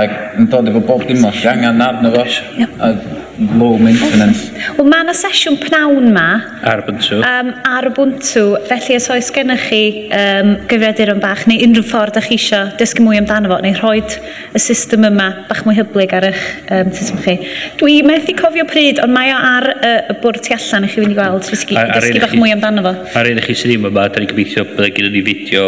[0.00, 2.26] Ac yn dod efo bob dim oll, angen arno fo.
[2.60, 3.18] Yeah
[3.58, 4.50] low maintenance.
[4.76, 6.26] Wel, mae yna sesiwn pnawn ma.
[6.66, 7.20] Ar Ubuntu.
[7.24, 8.42] Um, ar Ubuntu.
[8.68, 9.82] Felly, os oes gennych chi
[10.16, 14.02] um, gyfriaduron bach neu unrhyw ffordd ych chi eisiau dysgu mwy amdano fo, neu rhoi
[14.02, 16.44] y system yma bach mwy hyblyg ar eich
[16.76, 17.38] um, system chi.
[17.80, 21.00] Dwi methu cofio pryd, ond mae o ar uh, y bwrdd tu allan i chi
[21.00, 21.48] fynd i gweld.
[21.48, 22.94] Dysgu, ar, ar dysgu bach chi, mwy amdano fo.
[23.20, 25.66] Ar un i chi sydd ddim yma, da ni'n gobeithio byddai gyda ni fideo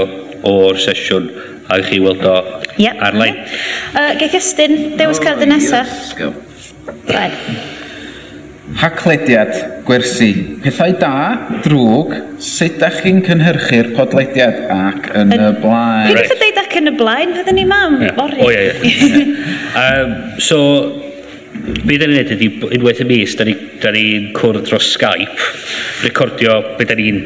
[0.52, 1.32] o'r sesiwn
[1.72, 2.38] a chi weld o
[2.76, 3.00] yep.
[3.00, 3.38] ar-lein.
[3.94, 5.88] Uh, Geith Iestyn, dewis oh, cael dy nesaf.
[5.88, 6.32] Yes, go.
[6.86, 7.38] Roedd.
[8.78, 9.52] Haclediad,
[9.84, 10.30] gwersi.
[10.62, 11.12] Pethau da,
[11.64, 16.16] drwg, sut da chi'n cynhyrchu'r podlediad ac yn y blaen.
[16.16, 18.12] Dwi'n deud ac yn y blaen, fydden ni mam, Ie.
[18.16, 19.24] O, ie, ie.
[19.82, 20.40] Ie.
[20.42, 20.58] So,
[21.84, 24.06] be da ni'n neud ydy, unwaith y mis, da ni'n da ni
[24.38, 25.50] cwrdd dros Skype,
[26.06, 27.20] recordio be da ni'n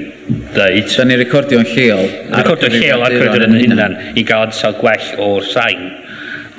[0.57, 2.11] dweud, Da ni'n recordio'n lleol.
[2.33, 5.87] Ar y recordio'n lleol ar cyfrifiaduron cyfrifiaduron ein hunan i gael ansawdd gwell o'r sain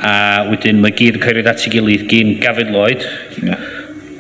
[0.06, 0.14] a
[0.52, 3.06] wedyn mae gyd yn cael ei at ei gilydd gyn Gavin Lloyd
[3.42, 3.64] yeah.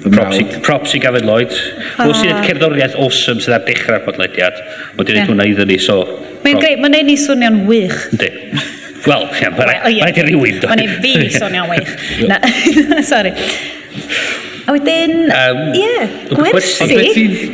[0.08, 2.08] props, i, props i Gafin Lloyd ah.
[2.08, 4.58] wel sy'n edrych cerddoriaeth awesome sydd ar dechrau'r podlediad
[4.98, 5.30] wedyn yeah.
[5.30, 6.00] hwnna iddyn ni so
[6.46, 8.34] mae'n greu mae'n ei swnio'n wych ynddi
[9.08, 10.58] Wel, ie, mae'n rhaid i rywun.
[10.68, 11.92] Mae'n fi swnio'n wych.
[12.32, 12.40] Na,
[13.12, 13.32] sorry.
[14.67, 16.86] A wedyn, um, ie, gwersi.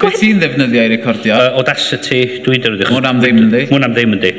[0.02, 1.36] Beth ti'n ddefnyddio i recordio?
[1.38, 2.82] Uh, Audacity, dwi'n dweud.
[2.90, 3.62] Mwyn am ddim yndi?
[3.70, 4.32] Mwyn am ddim yndi.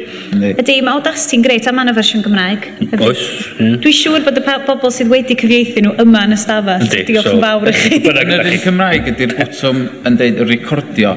[0.50, 2.66] Ydy, mae Audacity'n greit, a mae'n y fersiwn Gymraeg.
[2.98, 3.22] Oes.
[3.60, 6.82] Dwi'n siŵr bod y bobl sydd wedi cyfieithu nhw yma yn y stafell.
[6.90, 8.02] Diolch yn fawr i chi.
[8.24, 11.14] Yn yr Cymraeg ydy'r bwtwm yn dweud recordio.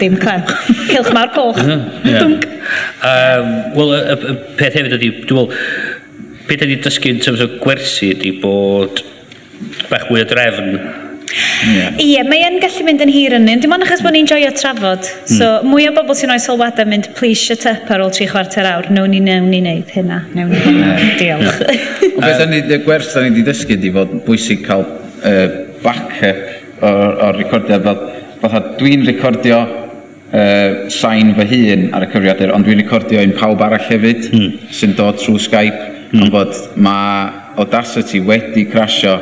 [0.00, 0.48] Dim clem.
[0.88, 1.60] Cilch mawr coch.
[3.76, 5.48] Wel, y peth hefyd ydy, dwi'n meddwl,
[6.48, 9.04] beth ydy dysgu yn terms o gwersi ydy bod
[9.92, 10.76] bach mwy o drefn.
[11.32, 13.60] Ie, yeah, mae yn gallu mynd yn hir yn un.
[13.62, 15.06] Dim ond achos bod ni'n joio trafod.
[15.06, 15.36] Hmm.
[15.38, 18.66] So, mwy o bobl sy'n oes sylwadau mynd, please shut up ar ôl tri chwarter
[18.68, 18.90] awr.
[18.92, 20.22] Newn ni, newn ni wneud hynna.
[20.36, 20.96] Newn ni hynna.
[21.20, 21.62] Diolch.
[22.10, 25.46] Ond beth ni, gwers da ni wedi dysgu di fod bwysig cael uh,
[25.84, 27.80] backup o'r, or recordio.
[27.86, 28.02] Fel,
[28.42, 33.62] fatha, dwi'n recordio uh, sain fy hun ar y cyfriadur, ond dwi'n recordio un pawb
[33.64, 34.72] arall hefyd mm.
[34.74, 36.26] sy'n dod trwy Skype, mm.
[36.26, 37.30] ond bod mae
[37.62, 39.18] Audacity wedi crasio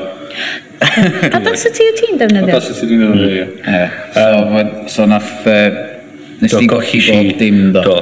[1.32, 2.56] A dos y ti o ti'n defnyddio?
[2.56, 4.88] Adan sy'n ti dwi'n defnyddio, ie.
[4.90, 5.46] So, nath...
[5.48, 5.58] E,
[6.40, 7.82] nes i golli bob dim, do.
[7.84, 7.96] do.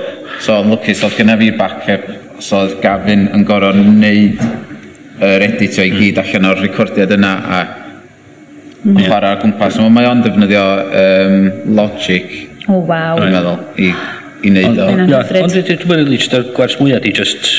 [0.45, 2.07] So, yn lwcus, oedd gynnaf fi'r backup.
[2.39, 6.23] So, oedd Gavin yn gorau wneud e, yr editio i gyd mm.
[6.25, 9.01] allan o'r recordiad yna a mm.
[9.03, 9.79] chwarae ar gwmpas.
[9.79, 10.67] So, Mae o'n defnyddio
[11.03, 12.31] um, Logic.
[12.69, 13.19] O, oh, wow.
[13.19, 13.91] Dwi'n meddwl, i,
[14.45, 14.93] i wneud o.
[14.93, 17.57] Ond dwi'n meddwl, gwaith mwyaf di just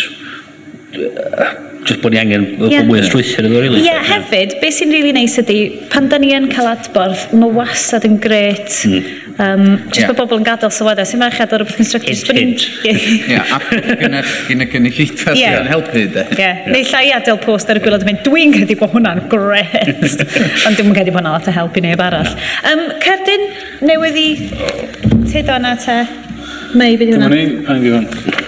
[1.86, 2.84] Just bod ni angen yeah.
[2.86, 3.80] mwy o strwythyr iddo, really.
[3.86, 5.60] Ie, hefyd, beth sy'n rili really neis ydy,
[5.92, 8.76] pan da ni yn cael adborth, mae wastad yn gret.
[9.40, 9.76] Um, mm.
[9.88, 10.10] just yeah.
[10.12, 11.08] bod bobl yn gadael sylwadau.
[11.08, 12.36] Sy'n merch ar rhywbeth constructive.
[12.36, 13.30] Hint, hint.
[13.32, 13.60] Ie, a
[14.52, 16.26] gyda gynulleidfa sydd yn helpu, de.
[16.36, 20.28] Ie, neu llai adael post ar y gwylod yn mynd, dwi'n credu bod hwnna'n gret.
[20.68, 22.36] Ond dwi'n credu bod hwnna lot o helpu neb arall.
[22.68, 23.48] Um, Cerdyn,
[23.88, 24.30] newydd i...
[25.30, 26.02] Te dona te?
[26.76, 27.32] Mae, beth hwnna?
[27.32, 28.48] Dwi'n mynd i,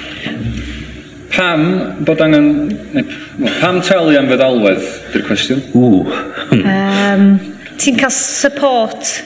[1.31, 1.65] Pam
[2.05, 2.47] bod angen...
[2.91, 3.05] Neu,
[3.61, 5.65] pam talu am feddalwedd, dy'r cwestiwn?
[5.73, 6.05] Ww.
[6.59, 7.27] um,
[7.81, 9.19] ti'n cael support.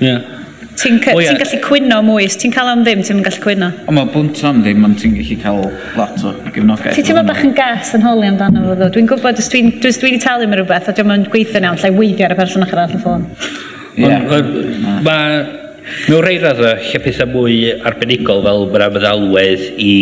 [0.00, 0.06] Ie.
[0.08, 0.36] Yeah.
[0.80, 1.36] Ti'n ca oh, yeah.
[1.36, 3.68] ti gallu cwyno mwy, ti'n cael am ddim, ti'n gallu cwyno.
[3.84, 5.60] O, mae bwnt am ddim, ond ti'n gallu cael
[5.98, 6.96] lot o gefnogaeth.
[6.96, 8.88] Ti'n teimlo bach yn gas yn holi amdano fo, ddo.
[8.94, 12.30] Dwi'n gwybod, dwi'n dwi, dwi wedi talu am rhywbeth, a dwi'n gweithio nawr, lle weithio
[12.30, 13.26] ar y person ochr arall y ffôn.
[14.00, 14.14] Ie.
[15.04, 15.42] Mae
[16.08, 17.54] Mewn rhai radda, lle pethau mwy
[17.88, 19.94] arbenigol fel mae'n meddalwedd i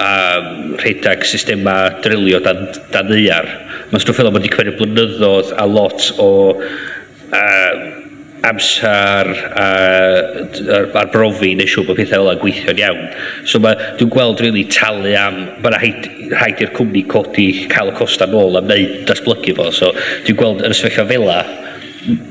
[0.00, 3.48] um, rhedeg systema drilio dan, dan ddiar.
[3.90, 8.00] Mae'n stwff fel bod wedi cymryd blynyddoedd a lot o e, uh,
[8.46, 13.02] amser a'r brofi neu siw bod pethau fel gweithio'n iawn.
[13.48, 17.92] So mae, dwi'n gweld rili really talu am, mae'n rhaid, rhaid i'r cwmni codi cael
[17.92, 19.68] y costa nôl am wneud datblygu fo.
[19.76, 19.92] So
[20.26, 21.40] dwi'n gweld yn y sefyllfa yna,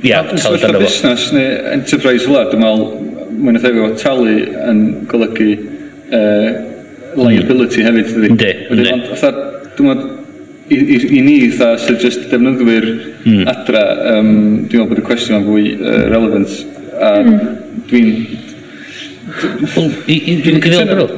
[0.07, 0.87] ia, talu dan efo.
[0.87, 2.87] busnes neu enterprise fel dwi'n meddwl,
[3.39, 5.51] mwyn o talu yn golygu
[6.09, 6.49] uh,
[7.25, 8.31] liability hefyd, ydy.
[8.31, 8.89] Ynddi, ynddi.
[8.95, 9.45] Ond, fatha,
[9.77, 10.11] dwi'n meddwl,
[10.69, 12.89] i, i, i ni, fatha, sydd just defnyddwyr
[13.23, 13.47] mm.
[13.53, 14.29] adra, um,
[14.69, 16.59] dwi'n meddwl bod y cwestiwn yn fwy uh, relevant.
[16.99, 17.41] A mm.
[17.89, 18.13] dwi'n...
[19.75, 21.09] Wel, dwi'n gyfeilio, bro.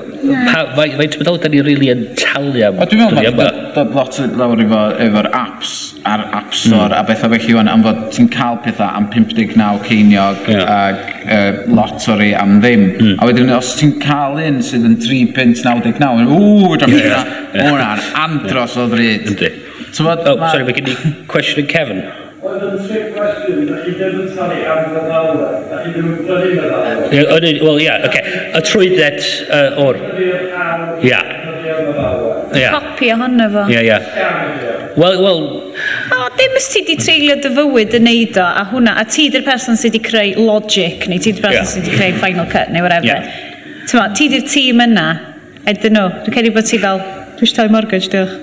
[0.78, 2.82] Faint meddwl da ni rili yn talu am...
[2.92, 5.74] Dwi'n meddwl, dod lot o lawr efo, efo'r apps
[6.08, 6.98] a'r App Store mm.
[6.98, 10.72] a bethau felly yw'n am fod ti'n cael pethau am 59 ceiniog yeah.
[10.76, 12.88] ac uh, lot o'r am ddim.
[12.96, 13.14] Mm.
[13.20, 17.36] A wedyn, os ti'n cael un sydd yn 3.99, pint 99, ww, wedi'n yeah.
[17.54, 19.30] hwnna'n andros o ddryd.
[19.36, 19.54] Ynddi.
[19.92, 20.52] So, oh, ma...
[20.52, 22.04] sorry, mae gen i cwestiwn yn Kevin.
[22.42, 26.24] Oedd yn tri cwestiwn, da chi ddim yn talu am feddalwedd, da chi ddim yn
[26.26, 27.62] brynu feddalwedd.
[27.68, 28.24] Wel, ia, oce.
[28.58, 29.28] Y trwydded
[29.84, 30.02] o'r...
[31.06, 31.22] Ia.
[32.60, 32.68] Ie.
[32.74, 33.64] copi ohono fo.
[33.72, 34.00] Ie, ie.
[35.00, 35.42] Wel, wel,
[36.12, 39.30] O, dim os ti di treulio dy fywyd yn neud o, a hwnna, a ti
[39.32, 41.72] di'r person sydd wedi creu logic, neu ti di'r person Ie.
[41.76, 43.08] sydd wedi creu final cut, neu whatever.
[43.08, 43.14] Ie.
[43.16, 43.88] Yeah.
[43.90, 45.08] Tyma, ti di'r tîm yna,
[45.66, 47.00] I don't know, dwi'n credu bod ti fel,
[47.40, 48.36] dwi eisiau talu mortgage, diolch.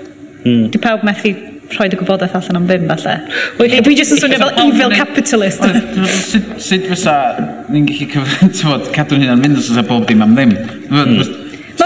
[0.47, 0.67] Mm.
[0.73, 1.35] Di pawb methu
[1.77, 3.15] rhoi dy gwybodaeth allan am ddim, falle.
[3.59, 5.61] Wel, Neu dwi jyst yn swnio fel Fysa pawb evil neud- capitalist.
[5.67, 7.17] Wel, dwi'n meddwl, sut- Sut fysa
[7.69, 8.09] ni'n gallu
[8.57, 10.55] cyfod cadw'n hynna'n mynd os ysa bob dim am ddim?
[10.57, 11.38] Dwi'n meddwl, hmm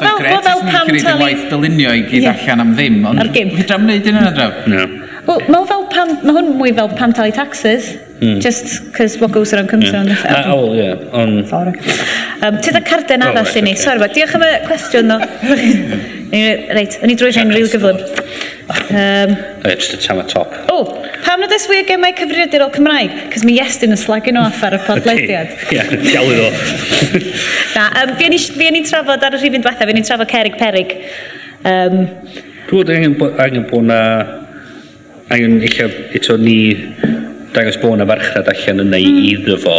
[0.07, 1.25] fel, gret, fel pam talu...
[1.25, 2.45] waith dylunio i gyd yeah.
[2.45, 3.53] allan am ddim, ond Ar gym.
[3.59, 4.55] hydram wneud yn yna draw.
[4.73, 4.87] No.
[5.27, 7.93] Wel, mae fel pam, mae hwn mwy fel pam talu taxes,
[8.43, 10.11] just cos what goes around comes around.
[10.25, 10.95] Ah, oh, yeah.
[11.13, 11.45] On...
[11.47, 11.75] Sorry.
[12.43, 14.09] Um, Tyda carden arall i ni, sorry, ba.
[14.09, 15.19] diolch am y cwestiwn, no.
[16.79, 18.03] Reit, o'n i drwy'r rhain rhyw gyflym.
[18.73, 20.55] Um, just a tam top.
[20.69, 23.13] Oh, Pam nad oes fwy o gemau cyfrifiadurol Cymraeg?
[23.31, 25.53] Cys mi Iestyn yn slagyn off ar y podlediad.
[25.71, 26.49] Ie, galw iddo.
[27.77, 28.31] Na, um, fi
[28.75, 30.97] ni'n trafod ar y rhywun diwethaf, fi ni'n trafod Cerig Perig.
[31.69, 32.01] Um,
[32.71, 34.01] Dwi'n angen, angen bod na...
[35.33, 35.79] Angen eich
[36.19, 36.75] eto ni
[37.55, 39.23] dangos bod na farchnad allan yna i mm.
[39.31, 39.79] iddo fo.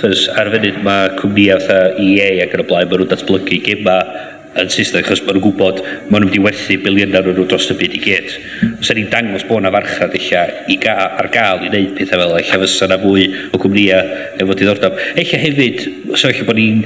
[0.00, 4.31] Chos ar fynd mae cwmnïau fatha EA ac yn y blaen, mae nhw'n datblygu gemau
[4.60, 7.96] yn Saesneg, achos maen nhw'n gwybod maen nhw wedi werthu biliynau nhw dros y byd
[7.96, 8.34] i gyd.
[8.78, 10.28] Os ni'n dangos bod yna farchad eich
[10.72, 14.12] i ga, ar gael i wneud pethau fel eich fysa yna fwy o cwmnïau
[14.44, 14.98] efo diddordeb.
[15.16, 15.84] Eich hefyd,
[16.14, 16.82] so eich bod ni'n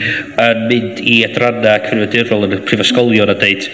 [0.71, 3.67] mynd i adrannau cyfrifiadurol yn y prifysgolion a dweud,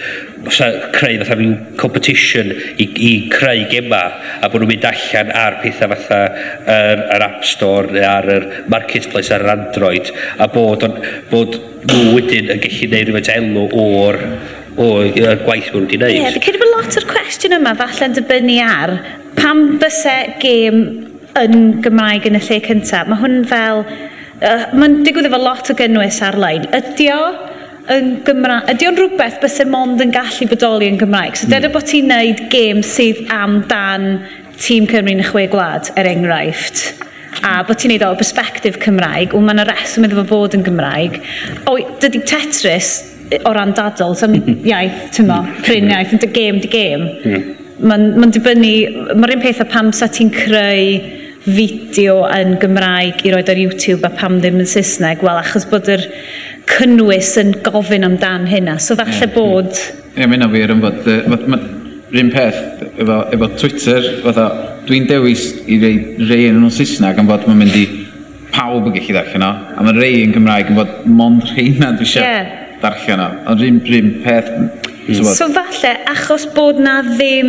[0.47, 4.03] fatha, creu fatha rhyw competition i, i creu gema
[4.41, 6.23] a bod nhw'n mynd allan ar pethau fatha
[6.63, 10.99] yr, yr App Store neu ar yr Marketplace ar yr Android a bod, on,
[11.31, 14.21] bod nhw wedyn yn gallu gwneud rhywbeth elw o'r
[14.83, 16.15] o'r y gwaith maen nhw wedi gwneud.
[16.15, 18.95] Ie, yeah, dwi'n credu bod lot o'r cwestiwn yma falle'n dibynnu ar
[19.37, 20.83] pam bysau gêm
[21.43, 23.09] yn Gymraeg yn y lle cyntaf.
[23.11, 23.85] Mae hwn fel...
[24.43, 26.65] Uh, Mae'n digwydd efo lot o gynnwys ar-lein.
[26.75, 27.21] Ydy o
[27.95, 31.39] yn Gymraeg, ydy o'n rhywbeth bys e mond yn gallu bodoli yn Gymraeg?
[31.39, 31.75] So dyna mm.
[31.77, 34.11] bod ti'n neud gêm sydd am dan
[34.63, 36.85] tîm Cymru yn y chwe gwlad, er enghraifft,
[37.43, 40.67] a bod ti'n neud o perspektif Cymraeg, o mae'n yna reswm iddo fo fod yn
[40.67, 41.19] Gymraeg,
[41.71, 42.93] o dydy Tetris
[43.41, 44.69] o ran dadl, sy'n mm-hmm.
[44.69, 45.97] iaith, ti'n mo, pryn mm-hmm.
[45.97, 47.09] iaith, yn dy gêm, dy gêm.
[47.25, 47.51] Mm.
[47.83, 48.75] Mae'n ma dibynnu,
[49.19, 54.07] mae'r un peth o pam sa ti'n creu fideo yn Gymraeg i roed ar YouTube
[54.07, 56.05] a pam ddim yn Saesneg, wel achos bod yr
[56.71, 58.79] cynnwys yn gofyn amdan hynna.
[58.83, 59.35] So falle yeah.
[59.35, 59.73] bod...
[59.73, 61.71] Ie, yeah, mae hynna wir yn bod...
[62.13, 64.47] Rhyn peth efo, efo Twitter, fatha,
[64.85, 65.95] dwi'n dewis i rei,
[66.29, 67.85] rei yn nhw'n Saesneg am fod mae'n mynd i
[68.53, 72.05] pawb yn gallu ddarllen o, a mae rei yn Gymraeg yn fod mond rheina dwi
[72.05, 72.51] eisiau yeah.
[72.83, 73.29] darllen o.
[73.49, 74.51] Ond rhywun, rhywun peth...
[74.53, 75.31] Mm.
[75.35, 77.49] So falle, achos bod na ddim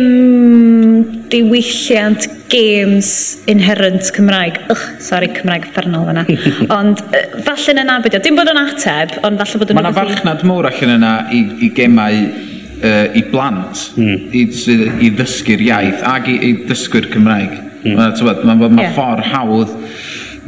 [1.30, 4.58] diwylliant games inherent Cymraeg.
[4.72, 6.24] Ych, sori, Cymraeg ffernol fyna.
[6.78, 9.78] ond uh, falle yna beth dim bod yn ateb, ond falle bod yn...
[9.78, 14.28] Mae yna farchnad mowr allan yna i, i gemau uh, i blant, mm.
[14.32, 14.44] i,
[15.06, 17.56] i ddysgu'r iaith ac i, i ddysgu'r Cymraeg.
[17.84, 17.98] Mm.
[17.98, 18.94] Mae'n ma, ma, ma yeah.
[18.96, 19.74] ffordd hawdd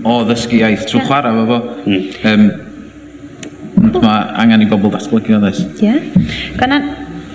[0.07, 1.11] o ddysgu iaith trwy yeah.
[1.11, 1.59] chwarae fo fo.
[1.87, 2.07] Mm.
[2.31, 2.47] Um,
[4.01, 5.65] mae angen i bobl datblygu o ddys.
[5.81, 5.91] Ie.
[5.91, 6.31] Yeah.
[6.61, 6.81] Gwna,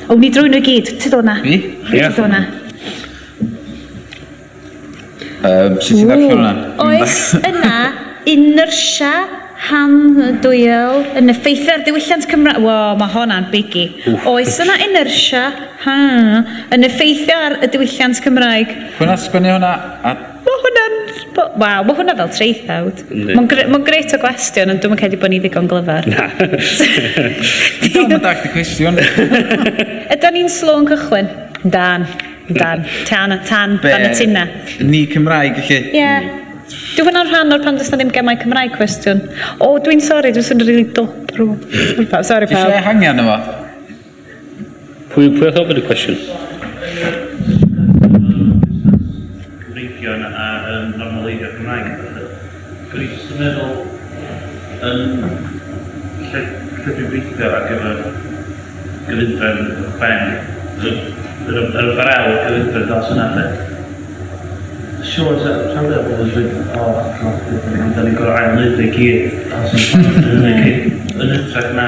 [0.07, 1.37] awn ni drwy nhw gyd, tyd o'na.
[1.45, 1.61] Ie?
[1.91, 2.01] Ie.
[2.01, 2.41] Tyd o'na.
[5.41, 6.51] Um, Sut ti'n ddarllen hwnna?
[6.85, 7.77] Oes yna
[8.29, 9.13] inertia
[9.69, 9.95] han
[10.41, 12.61] dwyel yn effeithio'r diwylliant Cymraeg.
[12.65, 13.87] Wo, mae hwnna'n bigi.
[14.29, 15.47] Oes yna inertia
[15.85, 18.73] han yn effeithio ar y diwylliant Cymraeg.
[18.99, 20.95] Hwna sgwennu hwnna a Mae hwnna'n...
[21.61, 23.03] Waw, mae hwnna fel treithawd.
[23.13, 26.07] Mae'n gre ma greit o gwestiwn, ond dwi'n credu bod ni ddigon glyfar.
[26.09, 26.25] Na.
[27.85, 28.97] Dwi'n dach i cwestiwn.
[28.97, 31.29] Ydy'n ni'n slôn cychwyn?
[31.61, 32.07] Dan.
[32.57, 34.45] Dan, tan, tan, dan y tina.
[34.79, 35.81] Ni Cymraeg, felly.
[35.91, 35.97] Ie.
[35.97, 36.29] Yeah.
[36.95, 39.23] Dwi'n fyna'n rhan o'r pan does na ddim gemau Cymraeg cwestiwn.
[39.63, 41.55] O, dwi'n sori, dwi'n swnio'n rili really dop rhyw.
[42.27, 42.71] Sori, pawb.
[42.71, 43.37] Dwi'n hangen yma.
[45.11, 46.19] Pwy, pwy oedd ofyn y cwestiwn?
[49.75, 51.87] Reifion a um, normaleiddio Cymraeg.
[52.91, 53.73] Gwni, dwi'n meddwl,
[54.81, 54.99] yn
[56.27, 56.45] lle
[56.81, 57.99] dwi'n gweithio ar gyfer
[59.07, 59.59] gyfundrefn
[60.01, 63.45] ben, yr braw gyfeithred dos yna.
[65.11, 67.47] Siwr, sa'n dweud bod yn rhaid o adnod,
[67.95, 69.23] da ni'n gorau ail wneud ei gyd,
[70.29, 71.87] yn yn hytrach na,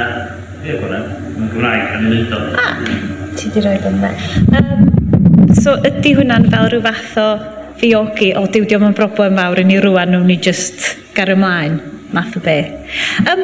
[0.66, 2.42] ie bod yn Gymraeg yn wneud o.
[3.38, 4.04] Ti di roi yn
[4.58, 4.86] um,
[5.62, 7.30] So ydy hwnna'n fel rhyw fath o
[7.80, 11.78] ddiogi, o diw diolch yn broblem fawr i ni rwan, nhw'n ni just gario ymlaen,
[12.16, 12.58] math o be.
[13.30, 13.44] Um,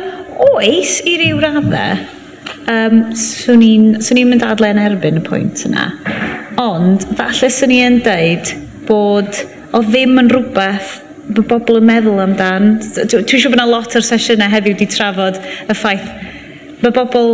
[0.50, 2.02] oes, i ryw raddau,
[2.72, 5.90] um, swn i'n mynd adle yn erbyn y pwynt yna.
[6.62, 8.56] Ond, falle swn i'n yn deud
[8.90, 9.44] bod
[9.76, 10.98] o ddim yn rhywbeth
[11.30, 12.76] bod bobl yn meddwl amdan.
[12.82, 16.10] Dwi'n siŵr bod yna lot o'r sesiynau heddiw wedi trafod y ffaith
[16.80, 17.34] mae bobl,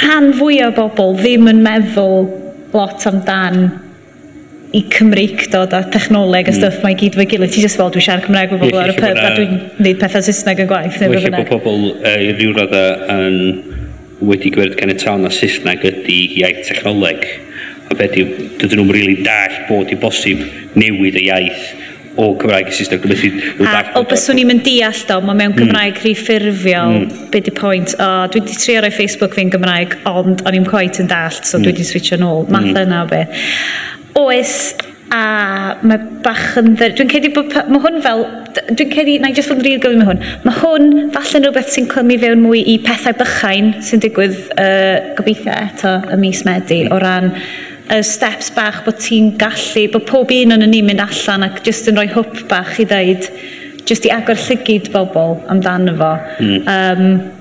[0.00, 2.26] rhan fwy o bobl ddim yn meddwl
[2.74, 3.66] lot amdan
[4.74, 6.58] i Cymreicdod a technoleg a hmm.
[6.58, 6.86] stwff mm.
[6.88, 7.52] mae gyd fe gilydd.
[7.54, 10.24] Ti just fel, dwi'n siarad Cymraeg o bobl ar y pub a dwi'n neud pethau
[10.26, 10.98] Saesneg yn gwaith.
[10.98, 12.82] Weithio bod pobl uh, i ryw radda
[13.14, 13.38] yn
[14.20, 17.24] wedi gwerth ganiataol na Saesneg ydy iaith technoleg.
[17.90, 20.44] A beth yw, dydyn nhw'n rili dall bod i bosib
[20.78, 21.66] newid y iaith
[22.20, 23.06] o Cymraeg i Saesneg.
[23.66, 25.60] A o byswn i'n mynd deall do, mae mewn hmm.
[25.60, 26.04] Gymraeg mm.
[26.04, 27.28] rhy ffurfiol, mm.
[27.34, 31.02] be di pwynt, o, dwi wedi trio roi Facebook fi'n Gymraeg, ond o'n i'n coet
[31.02, 31.66] yn dall, so mm.
[31.66, 31.72] dwi hmm.
[31.72, 32.82] wedi switcho nôl, math mm.
[32.86, 33.24] yna o be.
[34.22, 34.58] Oes
[35.12, 36.94] a mae bach yn ddyr...
[36.96, 37.52] Dwi'n cedi bod...
[37.68, 38.24] Mae hwn fel...
[38.70, 39.18] Dwi'n cedi...
[39.22, 40.24] Na i just fod yn rili gofyn mae hwn.
[40.46, 45.54] Mae hwn falle'n rhywbeth sy'n clymu fewn mwy i pethau bychain sy'n digwydd uh, gobeithio
[45.54, 47.32] eto y mis Medi o ran
[47.92, 51.90] y steps bach bod ti'n gallu, bod pob un o'n ni mynd allan ac jyst
[51.90, 53.28] yn rhoi hwp bach i ddeud,
[53.84, 56.12] jyst i agor llygyd bobl amdano fo.
[56.40, 56.62] Mm.
[56.64, 57.33] Um,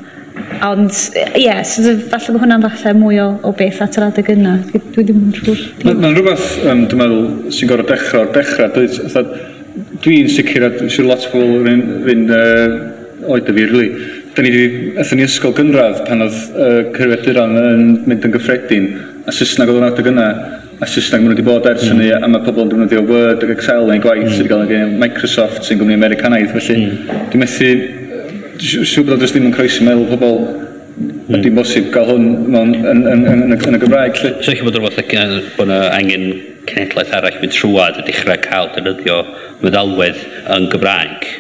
[0.64, 4.32] Ond, ie, yeah, so, falle bod hwnna'n falle mwy o, o beth at yr adeg
[4.34, 4.56] yna.
[4.74, 5.64] Dwi ddim yn siŵr.
[5.84, 9.30] Mae'n rhywbeth, um, dwi'n meddwl, sy'n gorau dechrau o'r dechrau.
[10.04, 12.76] Dwi'n sicr, a dwi'n siŵr lot o bobl yn fynd uh,
[13.30, 13.88] oed y fi, rili.
[13.94, 14.20] Really.
[14.34, 18.88] Da ni wedi, athyn ni ysgol gynradd pan oedd uh, cyrfeduron yn mynd yn gyffredin,
[19.30, 20.30] a Saesneg oedd yn adeg yna,
[20.82, 22.26] a Saesneg maen nhw wedi bod ers hynny, mm.
[22.26, 24.34] a mae pobl yn defnyddio Word ac Excel neu gwaith mm.
[24.34, 27.20] sydd wedi cael yn Microsoft sy'n gwmni Americanaidd, felly mm.
[27.30, 27.70] dwi'n methu
[28.64, 31.38] siw bod o ddim yn croesi meddwl pobl mm.
[31.40, 34.20] ydy bosib gael hwn mewn, yn, yn, yn, yn, yn y Gymraeg.
[34.24, 34.36] Lle.
[34.42, 36.28] So eich bod rhywbeth lle bod yna angen
[36.70, 39.24] cenedlaeth arall mynd trwad a dechrau cael defnyddio
[39.64, 40.22] meddalwedd
[40.58, 41.34] yn Gymraeg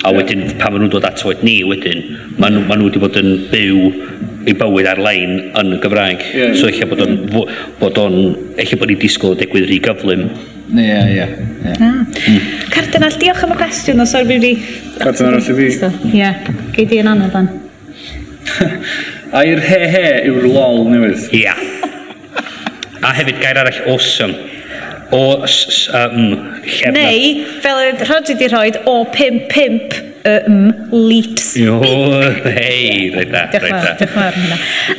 [0.00, 1.98] A wedyn, pan maen nhw'n dod ato ni wedyn,
[2.40, 3.80] maen nhw, maen nhw wedi bod yn byw
[4.48, 6.22] i bywyd ar-lein yn y Gymraeg.
[6.32, 7.18] Yeah, so, eich bod o'n...
[7.80, 8.16] Bod on,
[8.60, 10.24] eich bod ni'n disgwyl o digwydd rhy gyflym.
[10.70, 10.86] Ie,
[11.18, 11.26] ie,
[11.68, 12.38] ie.
[12.72, 14.54] Cardinal, diolch am y cwestiwn, os o'r fi
[15.00, 15.90] Cardinal arall i fi.
[16.14, 16.30] Ie,
[16.76, 17.50] gei di yn anodd an.
[19.36, 21.28] A he-he yw'r lol newydd.
[21.36, 21.52] Ia.
[23.04, 24.32] A hefyd gair arall awesome
[25.16, 26.30] o s, s, um,
[26.64, 26.94] llefna.
[26.94, 31.56] Neu, fel y rhod di rhoi, o 5-5 um, litres.
[31.56, 34.28] O, hei, rhaid da, rhaid da.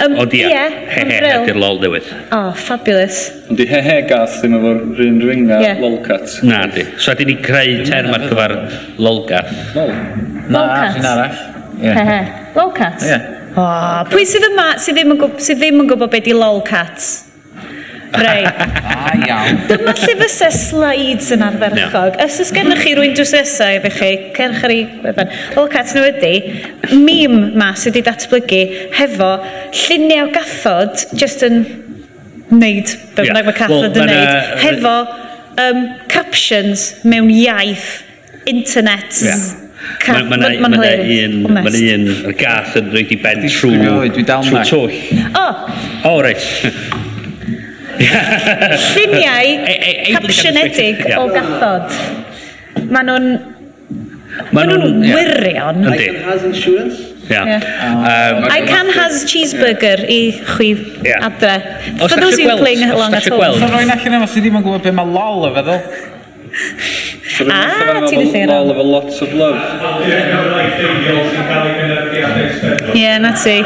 [0.06, 2.10] Um, Ond ia, yeah, hehe, ydy'r lol newydd.
[2.30, 3.24] O, oh, fabulous.
[3.52, 5.82] Ond i he gath ddim efo'r rhywun ring na yeah.
[5.82, 6.40] lolcat.
[6.48, 6.86] Na, di.
[6.98, 8.58] So, ydyn ni creu term ar gyfer
[9.02, 9.52] lolgat.
[9.78, 10.48] Lolcat.
[10.52, 11.12] Na, arall.
[11.16, 11.44] arall.
[11.82, 12.22] He he.
[12.58, 13.08] Lolcat?
[13.08, 13.20] Ie.
[13.52, 13.66] O,
[14.12, 15.02] pwy sydd yma, sydd
[15.60, 17.12] ddim yn gwybod beth i lolcats?
[18.12, 18.44] Rei.
[18.44, 19.60] A ah, iawn.
[19.70, 22.18] Dyma lle fysa slides yn arferchog.
[22.24, 25.32] Os oes gennych chi rwy'n dwsesa efo chi, cerch ar ei wefan.
[25.56, 26.34] Wel, cat nhw ydy,
[26.92, 28.62] mîm ma sydd wedi datblygu
[28.98, 29.32] hefo
[29.86, 31.64] lluniau o gathod, just yn
[32.52, 33.48] neud, be bynnag yeah.
[33.48, 34.96] mae cathod well, yn neud, hefo
[35.66, 37.92] um, captions mewn iaith,
[38.52, 39.50] internet, yeah.
[40.02, 43.80] Mae'n ma, ma, ma, un, mae'n un, y gath yn rhaid i ben trwy,
[44.14, 44.26] trwy
[44.70, 44.94] twll.
[45.38, 45.46] O!
[46.12, 46.46] O, reit.
[48.02, 49.48] Lluniau
[50.16, 51.96] capsiynedig o gathod.
[52.90, 53.28] Maen nhw'n...
[54.56, 55.88] Maen nhw'n wirion.
[55.92, 57.12] I can has insurance.
[57.30, 57.46] Yeah.
[57.46, 58.36] yeah.
[58.36, 60.22] Um, I can has cheeseburger i
[60.54, 60.72] chwi
[61.06, 61.28] yeah.
[61.28, 61.56] adre.
[62.10, 63.46] For those who playing along at home.
[63.48, 65.80] Os rwy'n allan efo sydd ddim yn gwybod beth mae lol y feddwl.
[67.48, 68.50] Ah, ti'n ddechrau.
[68.52, 69.62] Lol efo lots of love.
[72.98, 73.58] Ie, na ti.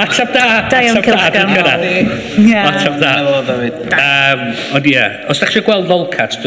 [0.00, 0.44] Ateb da.
[0.72, 1.54] Da iawn, Cilchgan.
[2.66, 3.14] Ateb da.
[3.22, 4.44] Um,
[4.78, 6.38] ond ie, os da chi gweld lolcat,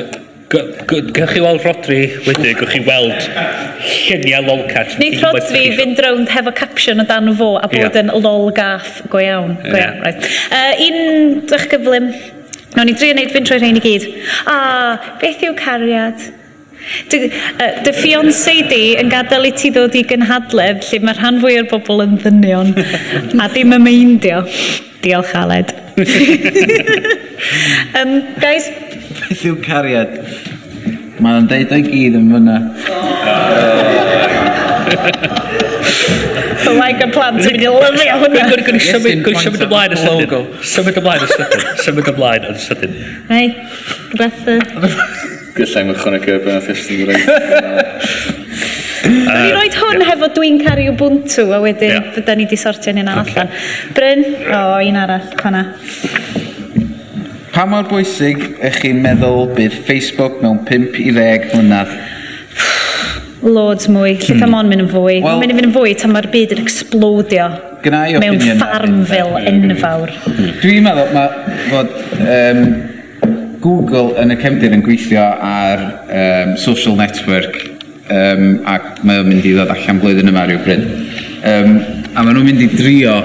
[0.45, 3.29] Gwnewch chi weld Rodri wedyn, gwnewch chi weld
[4.05, 4.93] lluniau lolcat.
[5.01, 8.01] Neith Rodri fynd rownd hefo caption o dan fo a bod yeah.
[8.03, 9.55] yn lol gath go iawn.
[9.63, 10.29] Go iawn, right.
[10.53, 12.11] Uh, un, dych gyflym.
[12.75, 14.05] Nawr ni dri yn neud fynd trwy rhain i gyd.
[14.51, 14.57] A,
[15.21, 16.29] beth yw cariad?
[17.09, 21.41] Dy, uh, dy fiancé di yn gadael i ti ddod i gynhadledd lle mae rhan
[21.41, 22.69] fwy o'r bobl yn ddynion
[23.41, 24.39] a ddim yn meindio.
[25.05, 25.69] Diolch Aled.
[27.99, 28.11] um,
[28.41, 28.65] guys.
[29.21, 30.11] Beth yw cariad?
[31.23, 32.57] Mae'n deud o'i gyd yn fyna.
[32.91, 32.95] Oh.
[36.65, 38.45] The like a plant yn mynd i lyfio hwnna.
[38.49, 38.81] Gwyd gwyd
[39.43, 40.47] symud ymlaen y sydyn.
[40.71, 41.61] Symud ymlaen y sydyn.
[41.83, 42.93] Symud ymlaen y sydyn.
[43.29, 43.45] Hei,
[44.17, 45.24] rhywbeth
[45.55, 47.23] gallai'n ychwanegu ar ben a ffestyn Gymraeg.
[49.05, 50.07] Uh, ni roed hwn yeah.
[50.09, 52.07] hefo dwi'n cario Ubuntu a wedyn yeah.
[52.15, 53.35] fydda ni di sortio ni'n okay.
[53.35, 53.51] allan.
[53.95, 55.61] Bryn, o, oh, un arall, hwnna.
[57.53, 61.93] Pa mor bwysig ych chi'n meddwl bydd Facebook mewn 5 i 10 mlynedd?
[63.45, 64.17] Loads mwy.
[64.25, 64.57] Lle hmm.
[64.57, 65.21] on mynd yn fwy.
[65.23, 67.47] Well, mynd yn mynd yn fwy tan mae'r byd yn explodio
[67.85, 69.71] mewn ffarmfil hmm.
[69.75, 70.11] enfawr.
[70.63, 71.29] Dwi'n meddwl ma,
[71.69, 71.95] fod
[72.25, 72.65] um,
[73.65, 77.57] Google yn y cefndir yn gweithio ar um, social network
[78.13, 80.85] um, ac mae o'n mynd i ddod allan blwyddyn yma rhyw bryd.
[81.41, 81.75] Um,
[82.13, 83.17] a maen nhw'n mynd i drio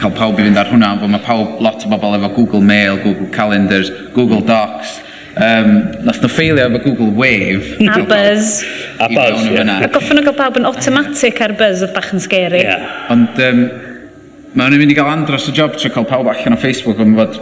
[0.00, 2.98] cael pawb i fynd ar hwnna, bod mae pawb, lot o bobl efo Google Mail,
[3.04, 5.00] Google Calendars, Google Docs,
[5.32, 5.68] Um,
[6.04, 7.78] nath nhw ffeilio efo Google Wave.
[7.88, 8.58] A Buzz.
[9.00, 9.54] A Buzz, ie.
[9.54, 9.78] Yeah.
[9.80, 12.60] A goffwn nhw gael pawb yn automatic ar Buzz, oedd bach yn scary.
[12.66, 12.84] Yeah.
[13.14, 13.62] Ond um,
[14.52, 17.16] mae nhw'n mynd i gael andros y job trwy cael pawb allan o Facebook yn
[17.16, 17.40] fod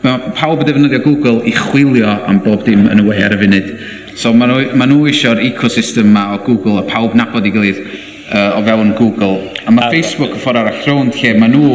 [0.00, 3.40] Mae pawb yn defnyddio Google i chwilio am bob dim yn y we ar y
[3.42, 3.72] funud.
[4.16, 7.82] So mae nhw, ma nhw eisiau'r ecosystem ma o Google a pawb nabod i gilydd
[7.84, 9.50] uh, o fewn Google.
[9.66, 11.74] A mae Facebook y ffordd arall rownd lle mae nhw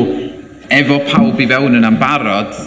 [0.73, 2.57] efo pawb i fewn yn ambarod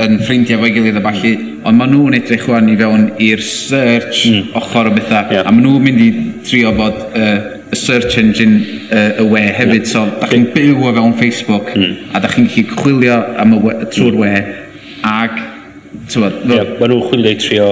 [0.00, 1.34] yn ffrindiau fo'i gilydd a falle,
[1.66, 4.54] ond maen nhw'n edrych wan i fewn i'r search mm.
[4.60, 5.42] ochr o bethau, yeah.
[5.46, 6.08] a maen nhw'n mynd i
[6.46, 7.36] trio bod uh,
[7.70, 9.90] y search engine uh, y we hefyd, yeah.
[9.90, 12.10] so da chi'n byw o fewn Facebook, mm.
[12.14, 14.34] a da chi'n gallu chwilio am y we, trwy'r we,
[15.06, 15.38] Ag,
[16.10, 16.44] tywed...
[16.50, 17.70] Ie, maen nhw'n chwilio i trio,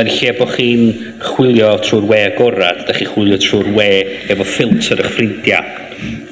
[0.00, 0.84] yn lle bod chi'n
[1.22, 3.88] chwilio trwy'r we agorad, da chi'n chwilio trwy'r we
[4.32, 5.80] efo ffilter eich ffrindiau.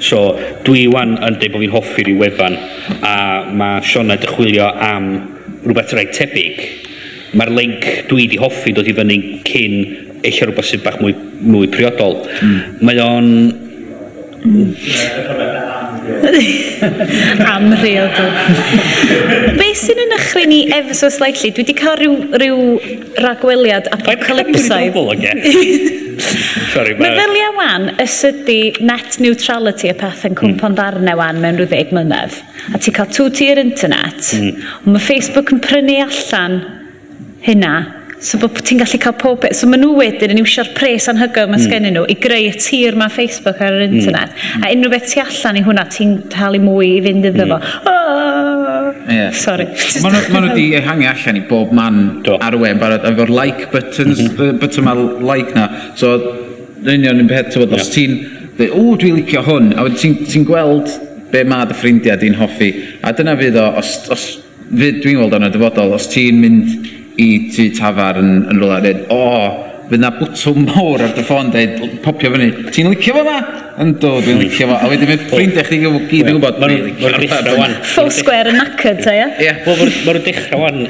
[0.03, 0.23] So,
[0.67, 2.59] dwi wan yn dweud bod fi'n hoffi'r i wefan,
[3.07, 3.17] a
[3.55, 5.11] mae Sionna yn chwilio am
[5.63, 6.63] rhywbeth rhaid tebyg.
[7.39, 9.19] Mae'r link dwi di hoffi dod i fyny
[9.49, 9.77] cyn
[10.27, 11.15] eich rhywbeth sydd bach mwy,
[11.47, 12.21] mwy priodol.
[12.43, 12.59] Mm.
[12.83, 13.31] Mae o'n...
[14.43, 15.81] Mm.
[17.55, 18.31] Amryl dwi.
[19.59, 21.53] Be sy'n yn ychry ni ever so slightly?
[21.55, 22.59] Dwi wedi cael rhyw, rhyw
[23.23, 24.99] ragweliad apocalypsaidd.
[26.73, 27.07] Sorry, mae...
[27.07, 30.79] Meddylia wan, ysydi net neutrality y peth yn cwmpon mm.
[30.81, 32.39] darnau wan mewn rhyw ddeg mlynedd.
[32.75, 34.63] A ti cael two tier internet, mm.
[34.91, 36.61] mae Facebook yn prynu allan
[37.47, 37.75] hynna
[38.23, 39.57] So bod ti'n gallu cael pob beth.
[39.59, 41.89] So maen nhw wedyn yn iwsio'r pres anhygoel mae mm.
[41.97, 44.37] nhw i greu y tir mae Facebook ar yr internet.
[44.37, 44.63] Mm.
[44.63, 47.59] A unrhyw beth ti allan i hwnna, ti'n talu mwy i fynd iddo fo.
[47.59, 47.91] Hmm.
[47.91, 48.93] Oh!
[49.11, 49.35] Yeah.
[49.35, 49.67] Sorry.
[50.05, 52.39] Mae nhw wedi ehangu allan i bob man Do.
[52.39, 54.63] ar y we, barod, efo'r like buttons, mm -hmm.
[54.63, 55.67] button mae like na.
[55.99, 56.15] So,
[56.85, 58.19] yn union yn beth, tyfod, os ti'n,
[58.71, 60.95] o, dwi'n licio hwn, a ti'n ti gweld
[61.35, 62.71] be mae dy ffrindiau di'n hoffi.
[63.03, 64.27] A dyna fydd o, os, os
[64.71, 66.93] dwi'n gweld o'n y dyfodol, os ti'n mynd
[67.23, 71.25] i tu tafar yn, yn rola, dweud, o, oh, fydd na bwtwm mawr ar dy
[71.27, 73.37] ffôn dweud, popio fyny, ti'n licio fo ma?
[73.83, 74.79] Ynddo, dwi'n licio fo.
[74.79, 76.61] A wedyn mae ffrindiau e chdi gyfo gyd yn gwybod.
[76.63, 77.75] Mae'r dechrau wan.
[77.93, 79.29] Full square yn knackered, ta, ia?
[79.43, 79.53] Ie.
[80.07, 80.81] Mae'r dechrau wan,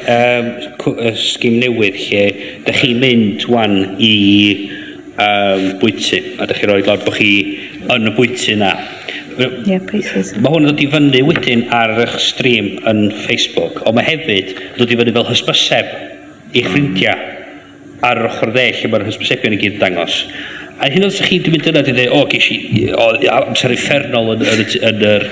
[1.19, 2.23] sgim newydd lle,
[2.69, 4.15] da chi'n mynd wan i
[5.17, 7.33] um, bwyty, a da chi roi lawr bod chi
[7.91, 8.77] yn y bwyty na.
[9.33, 10.35] Ie, pwyslais.
[10.39, 14.55] Mae hwn yn dod i fyny wedyn ar eich stream yn Facebook, ond mae hefyd
[14.55, 15.95] yn dod i fyny fel hysbyseb
[16.53, 17.31] i'ch ffrindiau
[18.03, 20.17] ar yr ochr dde lle mae'r hysbysebion i gyd yn dangos.
[20.83, 23.05] A hyn oedd chi wedi mynd yna, dwi'n dweud, o, ges i o,
[23.37, 25.27] amser effernol yn, yn, yn, yr,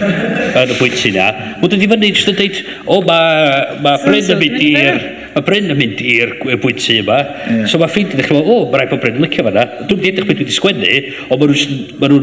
[0.61, 1.27] yn y bwyty na.
[1.59, 5.01] Mwyd ydi fyny, jyst yn dweud, o, mae ma Bryn yn mynd i'r...
[5.31, 7.18] Mae Bryn yn mynd i'r bwyty yma.
[7.23, 7.66] Yeah.
[7.71, 9.66] So mae ffeindio ddechrau, o, mae rhaid bod Bryn yn licio fanna.
[9.91, 10.95] Dwi'n edrych beth wedi sgwennu,
[11.31, 12.21] ond maen nhw'n ma nhw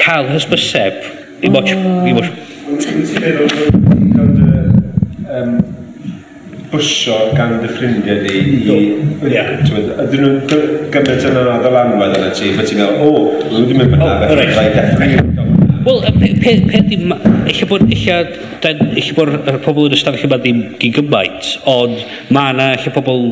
[0.00, 0.96] cael hysbyseb
[1.44, 1.72] i moch...
[1.76, 2.08] Oh.
[2.08, 2.30] I moch
[6.72, 8.82] bwsio gan dy ffrindiau di i...
[9.28, 9.42] Ie.
[9.62, 10.38] Ydyn nhw'n
[10.92, 14.14] gymaint yn anodd o lanwad yna ti, bod ti'n meddwl, o, dwi'n wedi mynd yna,
[14.24, 15.48] felly rhaid deffro.
[15.82, 16.04] Wel,
[16.42, 17.14] peth ddim...
[17.50, 17.84] Eich bod...
[17.92, 23.24] Eich bod y pobl yn ystafell yma ddim gyn gymaint, ond mae yna eich pobl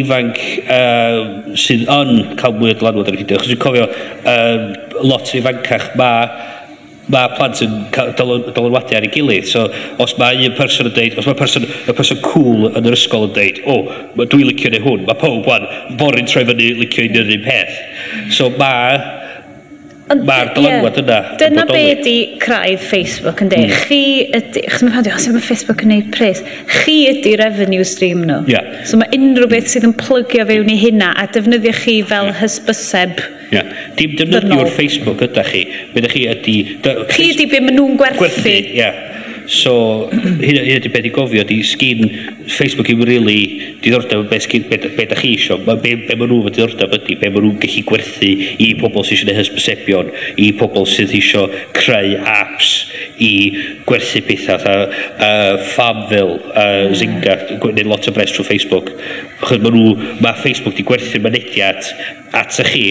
[0.00, 1.20] ifanc uh,
[1.58, 3.42] sydd yn cael mwy o dylanwad ar y fideo.
[3.42, 3.90] Chos dwi'n cofio,
[4.34, 4.70] um,
[5.06, 6.58] lot o ifancach mae
[7.10, 9.48] mae plant yn dylanwadu ar ei gilydd.
[9.50, 9.66] So,
[10.02, 13.28] os mae un person yn deud, os mae person, y person cool yn yr ysgol
[13.28, 15.66] yn deud, o, oh, dwi'n licio neu hwn, mae pob wan,
[16.00, 17.80] borin troi fyny licio un yr un peth.
[18.36, 19.18] So, mae
[20.10, 21.16] Mae'r dylanwad yna.
[21.38, 23.46] Dyna be di craidd Facebook hmm.
[23.46, 23.82] yn de.
[23.84, 24.64] Chi ydy...
[24.66, 26.40] chos mae'n fawdio, os mae Facebook yn gwneud pres,
[26.80, 28.40] chi ydy revenue stream nhw.
[28.50, 28.80] Yeah.
[28.90, 32.40] So mae unrhyw beth sydd yn plygio fewn i hynna a defnyddio chi fel hmm.
[32.42, 33.22] hysbyseb.
[33.22, 33.64] Yeah Ia.
[33.98, 35.62] Dim defnyddio'r Facebook ydych chi.
[35.94, 36.56] Be ydych chi ydy...
[37.10, 38.22] Chi ydy be maen nhw'n gwerthu.
[38.22, 38.90] Gwerthu, ia.
[39.50, 39.74] So,
[40.12, 42.04] hyn ydy beth i gofio, di sgin
[42.46, 43.40] Facebook i'n really
[43.82, 47.16] diddordeb beth be, be, be da chi isio, be, be be maen nhw'n diddordeb ydy,
[47.20, 48.30] be maen nhw'n gallu gwerthu
[48.60, 52.70] i pobl sydd eisiau hysbysebion, i pobl sydd eisiau creu apps
[53.20, 53.32] i
[53.88, 54.76] gwerthu pethau, a,
[55.26, 55.32] a
[55.74, 58.92] Farmville, uh, Zynga, gwneud lot o bres trwy Facebook.
[59.40, 61.92] achos maen nhw, mae Facebook di gwerthu mynediad
[62.36, 62.84] at y chi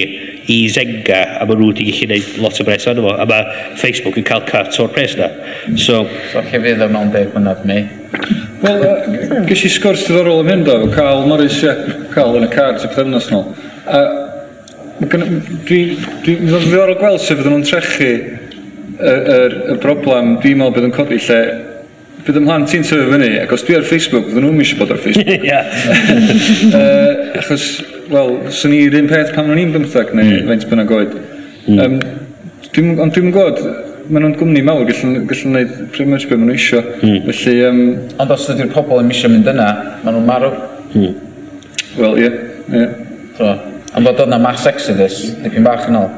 [0.49, 3.77] i Zenga, a maen nhw wedi gallu gwneud lot o bres arno fo, a mae
[3.79, 5.31] Facebook yn cael cut o'r pres na.
[5.77, 6.03] So,
[6.33, 7.81] so chi fydd o'n deg mlynedd mi?
[8.59, 11.73] Wel, uh, ges i sgwrs diddorol am hyn do, Carl Morris, ie,
[12.13, 13.45] Carl yn y cards y pethefnos nôl.
[13.87, 14.01] A
[14.99, 15.79] dwi'n dwi,
[16.25, 18.13] dwi, dwi ddiddorol gweld sef fydden nhw'n trechu y,
[18.99, 19.39] y,
[19.73, 21.39] y broblem dwi'n meddwl bydd yn codi lle
[22.25, 24.99] bydd ymlaen ti'n tyfu fyny, ac os dwi ar Facebook, fydden nhw'n eisiau bod ar
[25.05, 25.29] Facebook.
[25.49, 25.59] Ie.
[26.75, 27.67] uh, achos,
[28.11, 30.49] wel, swn i'r un peth pan o'n i'n bymthag neu mm.
[30.49, 31.15] feint bynnag oed.
[31.69, 31.79] Mm.
[31.85, 31.95] Um,
[32.75, 33.63] dwi'n, ond dwi'n gwybod,
[34.09, 36.81] maen nhw'n gwmni mawr, gallwn, gallwn wneud pretty much beth maen nhw eisiau.
[37.05, 37.27] Mm.
[37.29, 37.55] Felly...
[37.67, 37.81] Um,
[38.23, 39.67] Ond os ydy'r pobl yn eisiau mynd yna,
[40.03, 40.49] maen nhw'n marw.
[40.95, 41.13] Mm.
[41.99, 42.25] Wel, ie.
[42.25, 42.39] Yeah,
[42.73, 42.95] yeah.
[43.37, 43.51] So,
[43.93, 46.09] am bod oedd na mass exodus, dipyn bach yn ôl.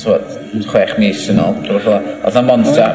[0.00, 0.18] So,
[0.68, 1.56] chwech mis yn ôl.
[1.72, 2.90] Oedd na mond ta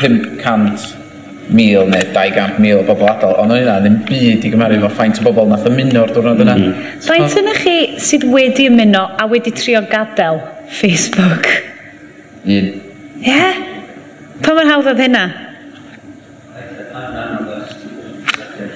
[0.00, 1.04] 500
[1.46, 4.90] mil neu 200 mil o bobl adal, ond o'n yna ddim byd i gymaru efo
[4.96, 6.56] ffaint o bobl nath ymuno o'r diwrnod yna.
[6.58, 6.90] Hmm.
[7.06, 10.42] Faint yna chi sydd wedi ymuno a wedi trio gadael
[10.80, 11.46] Facebook?
[12.42, 12.74] Un.
[13.22, 13.30] Ie?
[13.30, 13.62] Yeah?
[14.46, 15.26] Pa mae'n hawdd oedd hynna?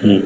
[0.01, 0.25] Hmm.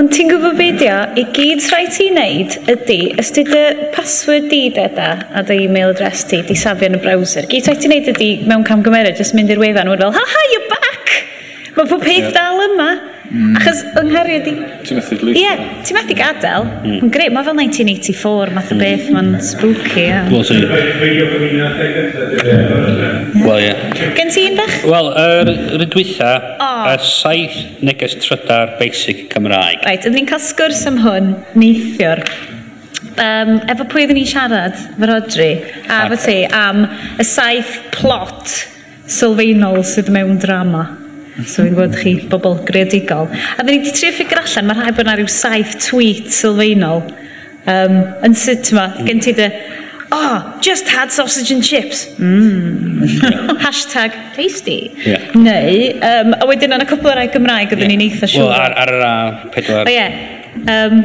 [0.00, 1.00] Ond ti'n gwybod be di o?
[1.18, 3.62] I gyd rhaid ti'n neud ydy, os ti dy
[3.94, 7.82] password di deda a dy e-mail address ti, di safio yn y browser, gyd rhaid
[7.82, 11.12] ti'n neud ydy mewn camgymeriad, jyst mynd i'r wefan, wyr fel, ha ha, you're back!
[11.74, 12.32] Mae pob peth yeah.
[12.38, 12.90] dal yma.
[13.34, 13.56] Hmm.
[13.58, 14.52] Achos yng Nghymru ydi...
[14.86, 15.38] Ti'n methu dlwyth?
[15.40, 16.68] Ie, ti'n methu gadael.
[16.70, 16.92] Mm.
[17.00, 18.84] Mae'n greu, mae fel 1984, math o hmm.
[18.84, 20.04] beth, mae'n spooky.
[20.04, 20.30] Yeah.
[20.30, 20.62] Wel, sy'n...
[23.42, 23.74] Wel, ie.
[24.14, 24.76] Gen ti un bach?
[24.86, 26.32] Wel, yr er, dwytha,
[26.62, 26.88] oh.
[26.92, 29.82] y saith neges trydar basic Cymraeg.
[29.82, 32.22] Right, ydyn ni'n cael sgwrs am hwn neithiwr
[33.18, 35.50] um, efo pwy ydyn ni'n siarad, fy Rodri,
[35.90, 36.84] a fy ti, am
[37.18, 38.60] y saith plot
[39.10, 40.86] sylfaenol sydd mewn drama.
[41.42, 43.26] So fi'n gwybod chi bobl greadigol.
[43.58, 47.02] A dyn ni wedi trio ffigur allan, mae rhaid bod yna rhyw saith tweet sylfaenol
[47.66, 48.92] um, yn sut yma.
[48.92, 49.08] Mm.
[49.08, 49.48] Gen ti dy,
[50.14, 52.06] oh, just had sausage and chips.
[52.22, 53.58] Mm.
[53.64, 54.94] Hashtag tasty.
[55.04, 55.26] Yeah.
[55.34, 57.96] Neu, um, a wedyn yna cwpl o rai Gymraeg oedden yeah.
[57.96, 58.46] ni'n eitha siŵr.
[58.46, 59.14] Wel, ar, ar yr a
[59.56, 59.98] pedwar O ie.
[59.98, 60.30] Yeah.
[60.70, 61.00] Um,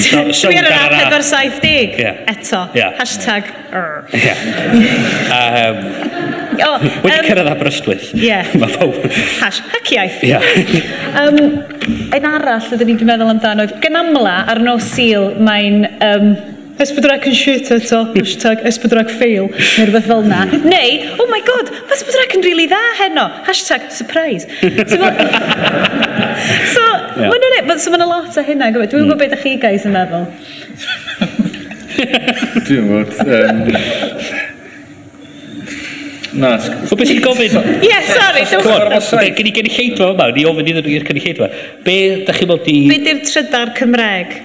[0.00, 2.24] so, so ar yr A470 yeah.
[2.32, 2.64] eto.
[2.78, 2.96] Yeah.
[3.02, 3.52] Hashtag.
[4.14, 4.38] Yeah.
[5.34, 8.08] um, Oh, Wedi um, cyrraedd Aberystwyth.
[8.14, 8.22] Ie.
[8.34, 8.44] Yeah.
[8.58, 8.94] Mae pawb...
[9.40, 10.18] Hash, haciaeth.
[10.24, 10.32] Ie.
[10.38, 10.42] Yeah.
[11.20, 11.36] um,
[12.14, 15.76] ein arall ydyn ni'n meddwl amdano gan amla ar nos sil mae'n...
[16.02, 16.26] Um,
[16.74, 20.42] Esbydrec yn shit eto, hashtag esbydrec fail, neu rhywbeth fel na.
[20.50, 24.42] Neu, oh my god, mae esbydrec yn rili really dda heno, hashtag surprise.
[24.90, 25.14] so, yeah.
[27.30, 28.96] Ma, nhw'n e, so ma a lot o hynna, dwi'n mm.
[28.96, 30.26] gwybod beth ydych chi guys yn meddwl.
[32.66, 33.22] dwi'n gwybod.
[33.22, 34.43] Um,
[36.40, 36.56] Na.
[36.88, 37.54] So beth sy'n gofyn?
[37.84, 39.30] Ie, sori.
[39.36, 41.48] Gen i gen i lleidfa yma, ni ofyn iddyn nhw i'r cynulleidfa.
[41.86, 42.76] Be, da chi'n bod i...
[42.90, 44.36] Be di'r trydar Cymreg?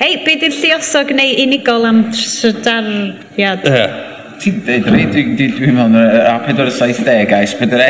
[0.00, 3.66] Hei, be di'r lluosog neu unigol am trydariad?
[3.68, 3.86] Ie.
[4.36, 7.86] Ti'n dweud rei, dwi'n meddwl, a 470 a S4C.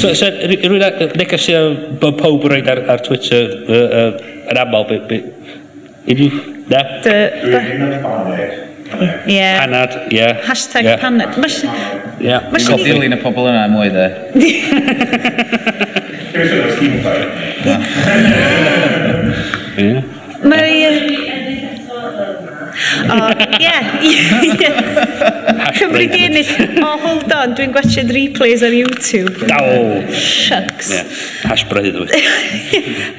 [0.00, 1.58] So, so rwy'n negas i
[2.00, 5.20] bod pob yn rhaid ar, ar Twitter uh, uh, yn aml, be, be,
[6.08, 6.40] unrhyw,
[6.72, 6.86] na?
[7.04, 7.18] Dy...
[7.44, 8.64] Dwi'n
[9.26, 9.64] Yeah.
[9.64, 10.18] Panad, ie.
[10.18, 10.46] Yeah.
[10.46, 11.00] Hashtag yeah.
[11.00, 11.36] panad.
[11.36, 11.40] Ie.
[12.52, 14.08] Mae'n dilyn y pobl yna mwy dde.
[19.86, 19.94] Ie.
[20.46, 20.70] Mae...
[23.06, 23.16] O,
[23.60, 23.76] ie.
[25.76, 26.50] Cymru i ennill.
[26.82, 29.46] O, hold on, dwi'n gwachod replays ar YouTube.
[29.48, 30.02] Daw!
[30.16, 30.92] Shucks.
[30.94, 31.02] Ie,
[31.46, 32.14] hash braidd wyt.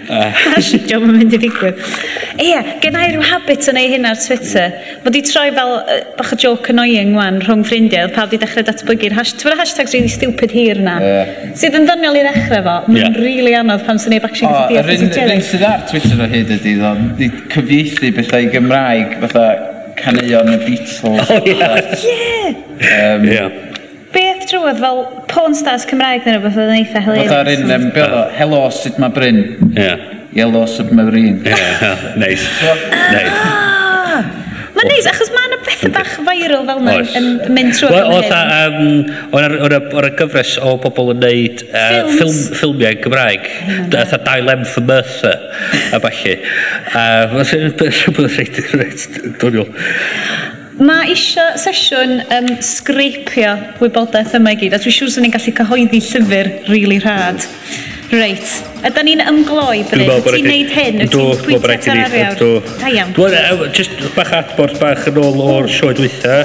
[0.08, 1.82] Hash job yn mynd i ddigwydd.
[2.42, 4.76] Ie, gen i rhyw habit o neu hyn ar Twitter.
[5.04, 8.66] Mae di troi fel uh, bach o joke annoying wan rhwng ffrindiau, pawb di dechrau
[8.68, 9.44] datblygu'r hashtag.
[9.48, 10.98] Ti'n hashtags really stupid hir na?
[11.04, 11.32] Yeah.
[11.58, 12.78] Sydd yn ddoniol i ddechrau fo.
[12.92, 13.24] Mae'n yeah.
[13.24, 15.26] really anodd pan sy'n ei actually gallu deall.
[15.26, 16.94] Yr un sydd ar Twitter o hyd ydy, ddo,
[17.56, 19.48] cyfieithu bethau i Gymraeg, fatha
[20.02, 21.32] caneuon y Beatles.
[21.32, 21.80] Oh, yeah.
[22.04, 23.16] Yeah!
[23.16, 23.50] Um, yeah.
[24.14, 27.34] Beth drwodd fel porn stars Cymraeg neu rhywbeth oedd yn eitha hilarious.
[27.34, 29.44] Fatha'r un, um, be oedd o, Helo, sut mae Bryn?
[29.76, 30.14] Yeah.
[30.38, 31.42] Yellow Submarine.
[31.44, 32.46] Yeah, nice.
[32.60, 32.74] So,
[33.10, 33.34] nice.
[33.34, 34.22] Ah!
[34.78, 38.80] Mae'n neis, achos mae'n bethau bach viral fel yna yn mynd trwy Oedd um,
[39.38, 43.48] o'n gyfres o bobl yn neud uh, ffilm, ffilmiau Gymraeg.
[43.88, 45.34] Oedd a dau lem fy myrtha
[45.94, 46.38] a falle.
[47.38, 49.08] Oedd reit reit
[49.42, 49.72] doniol.
[50.78, 55.54] Mae eisiau sesiwn um, sgreipio wybodaeth yma i gyd, a dwi'n siŵr sy'n ni'n gallu
[55.58, 57.48] cyhoeddi llyfr rili really rhad.
[58.08, 58.52] Reit.
[58.88, 60.12] Ydy ni'n ymgloi, Bryn?
[60.24, 61.00] Ti'n neud hyn?
[61.02, 62.36] wyt ti'n pwyntio ar arian?
[62.40, 62.50] Do.
[62.80, 63.10] Da iawn.
[63.18, 66.38] Dwi'n just bach adbord bach yn ôl o'r sioe dwytha.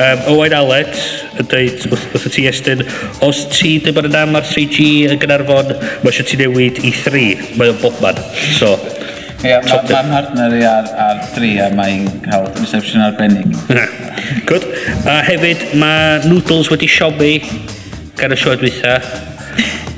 [0.00, 0.92] Um, Owain Aled
[1.40, 2.84] yn dweud wrth y ti estyn,
[3.26, 7.24] os ti ddim yn am ar 3G yn Gynarfon, mae eisiau ti newid i 3.
[7.58, 8.20] Mae o'n bobman.
[8.60, 8.76] So,
[9.40, 13.50] Ie, yeah, mae'n ma partner i ar, ar 3 a mae'n cael reception arbennig.
[14.48, 14.68] Good.
[15.10, 17.34] A hefyd, mae Noodles wedi siomi
[18.20, 19.00] gan y sioe dwytha.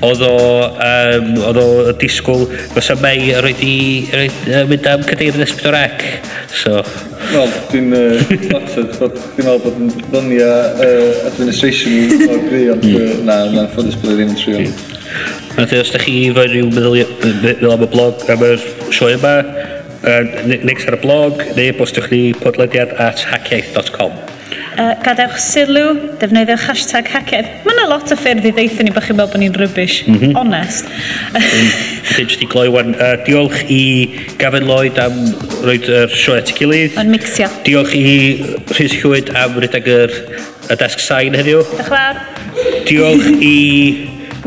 [0.03, 0.37] Oedd o,
[0.83, 3.75] um, oedd o disgwyl, fysa May roed i
[4.11, 6.09] uh, mynd am cadeirin S4C.
[6.63, 6.81] So.
[7.31, 12.89] Wel, dwi'n uh, flattered bod dwi'n meddwl bod yn ddonia uh, administration o'r gri, ond
[12.91, 14.65] uh, na, na'n ffodus bod ddim yn trio.
[14.65, 14.91] Hmm.
[15.61, 18.53] Nath os da chi fod rhyw meddwl am y blog, am y
[18.91, 19.39] sioe yma,
[20.03, 20.21] uh,
[20.67, 24.32] next ar y blog, neu bostwch ni podlediad at hackiaeth.com.
[24.73, 27.49] Uh, gadewch sylw, defnyddiwch hashtag hacedd.
[27.67, 29.99] Mae yna lot o ffyrdd i ddeithio ni bod chi'n meddwl bod ni'n rybys.
[30.07, 30.33] Mm -hmm.
[30.39, 30.89] Honest.
[31.35, 32.95] Dwi'n jyst i gloi wan.
[32.97, 33.83] Uh, diolch i
[34.41, 35.19] Gavin Lloyd am
[35.67, 36.97] roed yr er sioe at ei gilydd.
[37.03, 37.51] O'n mixio.
[37.69, 38.07] Diolch i
[38.79, 40.17] Rhys Hwyd am redag yr
[40.73, 41.61] y desk sain heddiw.
[41.69, 42.25] Diolch fawr.
[42.89, 43.57] Diolch i...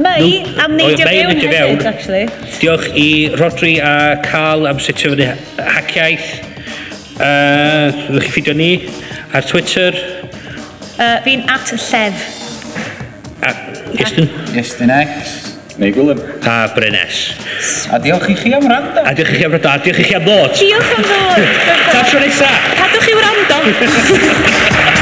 [0.02, 2.26] Mei am neidio mewn hefyd, actually.
[2.60, 5.30] Diolch i Rodri a Carl am setio fyny
[5.62, 6.34] haciaeth.
[7.16, 8.72] Uh, Rydych chi ffidio ni.
[9.36, 9.92] Ar Twitter?
[10.96, 12.22] Uh, fi'n at llef.
[13.44, 13.52] A
[13.92, 14.30] Iestyn?
[14.56, 15.34] Iestyn X.
[15.76, 16.22] Neu Gwilym.
[16.48, 17.36] A Brenes.
[17.92, 19.04] A diolch i chi am rando.
[19.04, 19.76] A diolch i chi am rando.
[19.76, 20.56] A diolch i chi am ddod.
[20.56, 21.54] Diolch am ddod.
[21.92, 22.52] Ta tro nesa.
[22.80, 24.94] Cadwch i wrando.